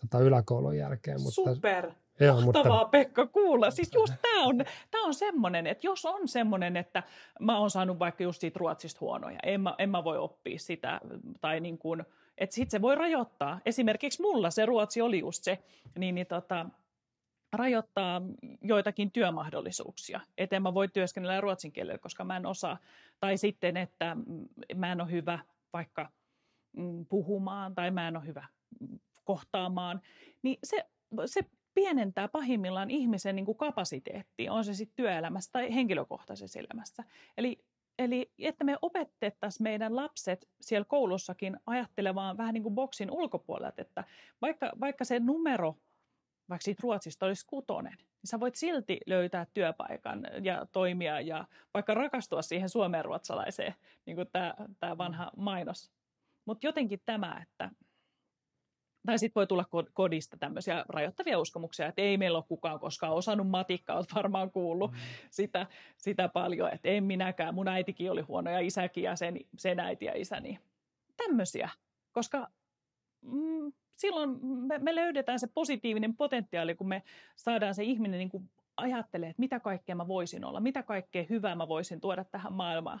tota, 0.00 0.18
yläkoulun 0.18 0.76
jälkeen. 0.76 1.20
Mutta, 1.20 1.54
Super! 1.54 1.90
Joo, 2.20 2.40
Mahtavaa 2.40 2.78
mutta... 2.78 2.88
Pekka 2.88 3.26
kuulla. 3.26 3.70
Siis 3.70 3.94
just 3.94 4.14
tämä 4.22 4.44
on, 4.44 4.56
tää 4.90 5.00
on 5.00 5.14
semmoinen, 5.14 5.66
että 5.66 5.86
jos 5.86 6.04
on 6.04 6.28
semmoinen, 6.28 6.76
että 6.76 7.02
mä 7.40 7.58
oon 7.58 7.70
saanut 7.70 7.98
vaikka 7.98 8.22
just 8.22 8.40
siitä 8.40 8.58
Ruotsista 8.58 9.00
huonoja, 9.00 9.38
en 9.42 9.60
mä, 9.60 9.74
en 9.78 9.90
mä 9.90 10.04
voi 10.04 10.18
oppia 10.18 10.58
sitä, 10.58 11.00
tai 11.40 11.60
niin 11.60 11.78
kuin, 11.78 12.04
että 12.38 12.54
sit 12.54 12.70
se 12.70 12.82
voi 12.82 12.94
rajoittaa. 12.94 13.60
Esimerkiksi 13.66 14.22
mulla 14.22 14.50
se 14.50 14.66
Ruotsi 14.66 15.00
oli 15.00 15.18
just 15.18 15.44
se, 15.44 15.58
niin, 15.98 16.14
niin 16.14 16.26
tota, 16.26 16.66
rajoittaa 17.52 18.22
joitakin 18.62 19.10
työmahdollisuuksia. 19.10 20.20
Että 20.38 20.56
en 20.56 20.62
mä 20.62 20.74
voi 20.74 20.88
työskennellä 20.88 21.40
ruotsin 21.40 21.72
kielellä, 21.72 21.98
koska 21.98 22.24
mä 22.24 22.36
en 22.36 22.46
osaa. 22.46 22.78
Tai 23.20 23.36
sitten, 23.36 23.76
että 23.76 24.16
mä 24.74 24.92
en 24.92 25.00
ole 25.00 25.10
hyvä 25.10 25.38
vaikka 25.72 26.10
mm, 26.76 27.06
puhumaan 27.06 27.74
tai 27.74 27.90
mä 27.90 28.08
en 28.08 28.16
ole 28.16 28.26
hyvä 28.26 28.46
kohtaamaan. 29.24 30.00
Niin 30.42 30.58
se, 30.64 30.84
se 31.26 31.40
pienentää 31.76 32.28
pahimmillaan 32.28 32.90
ihmisen 32.90 33.36
niin 33.36 33.46
kuin 33.46 33.58
kapasiteettia, 33.58 34.52
on 34.52 34.64
se 34.64 34.74
sitten 34.74 34.96
työelämässä 34.96 35.52
tai 35.52 35.74
henkilökohtaisessa 35.74 36.60
elämässä. 36.60 37.04
Eli, 37.38 37.64
eli 37.98 38.32
että 38.38 38.64
me 38.64 38.76
opetettaisiin 38.82 39.62
meidän 39.62 39.96
lapset 39.96 40.48
siellä 40.60 40.84
koulussakin 40.84 41.56
ajattelemaan 41.66 42.36
vähän 42.36 42.54
niin 42.54 42.62
kuin 42.62 42.74
boksin 42.74 43.10
ulkopuolelta, 43.10 43.82
että 43.82 44.04
vaikka, 44.42 44.72
vaikka 44.80 45.04
se 45.04 45.20
numero, 45.20 45.76
vaikka 46.48 46.64
siitä 46.64 46.80
Ruotsista 46.82 47.26
olisi 47.26 47.46
kutonen, 47.46 47.96
niin 47.96 48.30
sä 48.30 48.40
voit 48.40 48.54
silti 48.54 49.00
löytää 49.06 49.46
työpaikan 49.54 50.26
ja 50.42 50.66
toimia 50.72 51.20
ja 51.20 51.44
vaikka 51.74 51.94
rakastua 51.94 52.42
siihen 52.42 52.68
suomeen 52.68 53.04
ruotsalaiseen, 53.04 53.74
niin 54.06 54.16
kuin 54.16 54.28
tämä, 54.32 54.54
tämä 54.80 54.98
vanha 54.98 55.30
mainos. 55.36 55.90
Mutta 56.44 56.66
jotenkin 56.66 57.00
tämä, 57.04 57.42
että 57.42 57.70
tai 59.06 59.18
sitten 59.18 59.40
voi 59.40 59.46
tulla 59.46 59.64
kodista 59.94 60.36
tämmöisiä 60.36 60.84
rajoittavia 60.88 61.38
uskomuksia, 61.38 61.86
että 61.86 62.02
ei 62.02 62.16
meillä 62.16 62.38
ole 62.38 62.44
kukaan 62.48 62.80
koskaan 62.80 63.12
osannut 63.12 63.48
matikkaa, 63.48 63.96
olet 63.96 64.14
varmaan 64.14 64.50
kuullut 64.50 64.90
mm. 64.90 64.98
sitä, 65.30 65.66
sitä 65.96 66.28
paljon, 66.28 66.72
että 66.72 66.88
en 66.88 67.04
minäkään, 67.04 67.54
mun 67.54 67.68
äitikin 67.68 68.10
oli 68.10 68.20
huono 68.20 68.50
ja 68.50 68.60
isäkin 68.60 69.04
ja 69.04 69.16
sen, 69.16 69.40
sen 69.58 69.80
äiti 69.80 70.04
ja 70.04 70.12
isäni. 70.16 70.58
Tämmöisiä, 71.16 71.68
koska 72.12 72.48
mm, 73.22 73.72
silloin 73.96 74.46
me, 74.46 74.78
me 74.78 74.94
löydetään 74.94 75.40
se 75.40 75.46
positiivinen 75.54 76.16
potentiaali, 76.16 76.74
kun 76.74 76.88
me 76.88 77.02
saadaan 77.36 77.74
se 77.74 77.84
ihminen 77.84 78.18
niin 78.18 78.30
kuin 78.30 78.50
ajattelee, 78.76 79.28
että 79.28 79.40
mitä 79.40 79.60
kaikkea 79.60 79.94
mä 79.94 80.08
voisin 80.08 80.44
olla, 80.44 80.60
mitä 80.60 80.82
kaikkea 80.82 81.24
hyvää 81.30 81.54
mä 81.54 81.68
voisin 81.68 82.00
tuoda 82.00 82.24
tähän 82.24 82.52
maailmaan. 82.52 83.00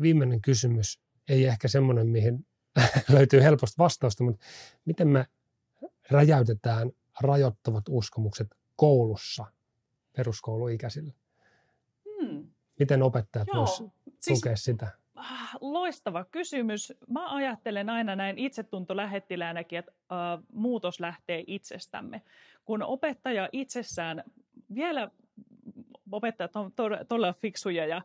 Viimeinen 0.00 0.40
kysymys, 0.40 1.00
ei 1.28 1.44
ehkä 1.44 1.68
semmoinen, 1.68 2.08
mihin 2.08 2.46
löytyy 3.14 3.42
helposti 3.42 3.78
vastausta, 3.78 4.24
mutta 4.24 4.46
miten 4.84 5.08
me 5.08 5.26
räjäytetään 6.10 6.90
rajoittavat 7.20 7.84
uskomukset 7.88 8.48
koulussa 8.76 9.44
peruskouluikäisillä? 10.16 11.12
Hmm. 12.04 12.48
Miten 12.78 13.02
opettajat 13.02 13.48
voisivat 13.54 13.92
siis, 14.20 14.40
tukea 14.40 14.56
sitä? 14.56 14.88
Ah, 15.14 15.56
loistava 15.60 16.24
kysymys. 16.24 16.92
Mä 17.08 17.34
ajattelen 17.34 17.90
aina 17.90 18.16
näin 18.16 18.38
itsetuntolähettiläänäkin, 18.38 19.78
että 19.78 19.92
uh, 19.92 20.44
muutos 20.52 21.00
lähtee 21.00 21.44
itsestämme. 21.46 22.22
Kun 22.64 22.82
opettaja 22.82 23.48
itsessään, 23.52 24.24
vielä 24.74 25.10
opettajat 26.12 26.56
on 26.56 26.72
todella 27.08 27.32
fiksuja 27.32 27.86
ja 27.86 28.02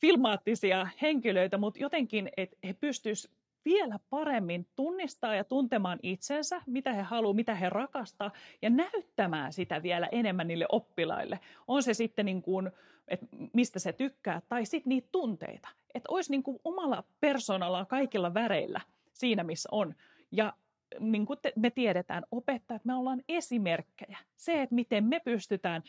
filmaattisia 0.00 0.88
henkilöitä, 1.02 1.58
mutta 1.58 1.80
jotenkin, 1.80 2.30
että 2.36 2.56
he 2.64 2.72
pystyisivät 2.72 3.36
vielä 3.66 3.98
paremmin 4.10 4.66
tunnistaa 4.76 5.34
ja 5.34 5.44
tuntemaan 5.44 5.98
itsensä, 6.02 6.62
mitä 6.66 6.92
he 6.92 7.02
haluavat, 7.02 7.36
mitä 7.36 7.54
he 7.54 7.68
rakastaa, 7.68 8.30
ja 8.62 8.70
näyttämään 8.70 9.52
sitä 9.52 9.82
vielä 9.82 10.08
enemmän 10.12 10.48
niille 10.48 10.66
oppilaille. 10.68 11.40
On 11.66 11.82
se 11.82 11.94
sitten 11.94 12.26
niin 12.26 12.42
kuin, 12.42 12.70
että 13.08 13.26
mistä 13.52 13.78
se 13.78 13.92
tykkää, 13.92 14.42
tai 14.48 14.66
sitten 14.66 14.88
niitä 14.88 15.08
tunteita. 15.12 15.68
Että 15.94 16.08
olisi 16.12 16.30
niin 16.30 16.42
kuin 16.42 16.58
omalla 16.64 17.04
persoonalla 17.20 17.84
kaikilla 17.84 18.34
väreillä 18.34 18.80
siinä, 19.12 19.44
missä 19.44 19.68
on. 19.72 19.94
Ja 20.32 20.52
niin 21.00 21.26
kuin 21.26 21.38
me 21.56 21.70
tiedetään, 21.70 22.24
opettajat, 22.30 22.84
me 22.84 22.94
ollaan 22.94 23.22
esimerkkejä. 23.28 24.18
Se, 24.36 24.62
että 24.62 24.74
miten 24.74 25.04
me 25.04 25.20
pystytään 25.20 25.82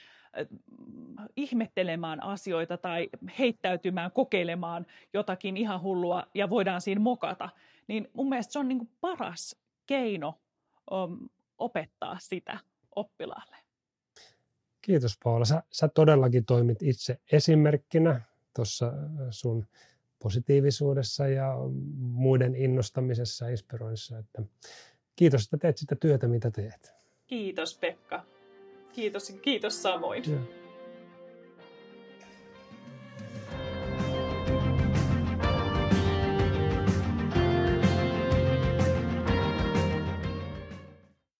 ihmettelemään 1.35 2.23
asioita 2.23 2.77
tai 2.77 3.09
heittäytymään, 3.39 4.11
kokeilemaan 4.11 4.85
jotakin 5.13 5.57
ihan 5.57 5.81
hullua 5.81 6.27
ja 6.33 6.49
voidaan 6.49 6.81
siinä 6.81 7.01
mokata, 7.01 7.49
niin 7.87 8.07
mun 8.13 8.29
mielestä 8.29 8.53
se 8.53 8.59
on 8.59 8.67
niin 8.67 8.77
kuin 8.77 8.91
paras 9.01 9.55
keino 9.85 10.39
opettaa 11.57 12.17
sitä 12.19 12.59
oppilaalle. 12.95 13.57
Kiitos 14.81 15.17
Paula. 15.23 15.45
Sä, 15.45 15.63
sä 15.71 15.87
todellakin 15.87 16.45
toimit 16.45 16.81
itse 16.81 17.19
esimerkkinä 17.31 18.21
tuossa 18.55 18.93
sun 19.29 19.67
positiivisuudessa 20.19 21.27
ja 21.27 21.53
muiden 21.97 22.55
innostamisessa 22.55 23.45
ja 23.45 23.51
inspiroinnissa. 23.51 24.17
Että 24.17 24.41
kiitos, 25.15 25.43
että 25.43 25.57
teet 25.57 25.77
sitä 25.77 25.95
työtä, 25.95 26.27
mitä 26.27 26.51
teet. 26.51 26.93
Kiitos 27.27 27.77
Pekka. 27.77 28.25
Kiitos, 28.93 29.37
kiitos 29.41 29.81
samoin. 29.81 30.23
Ja. 30.31 30.66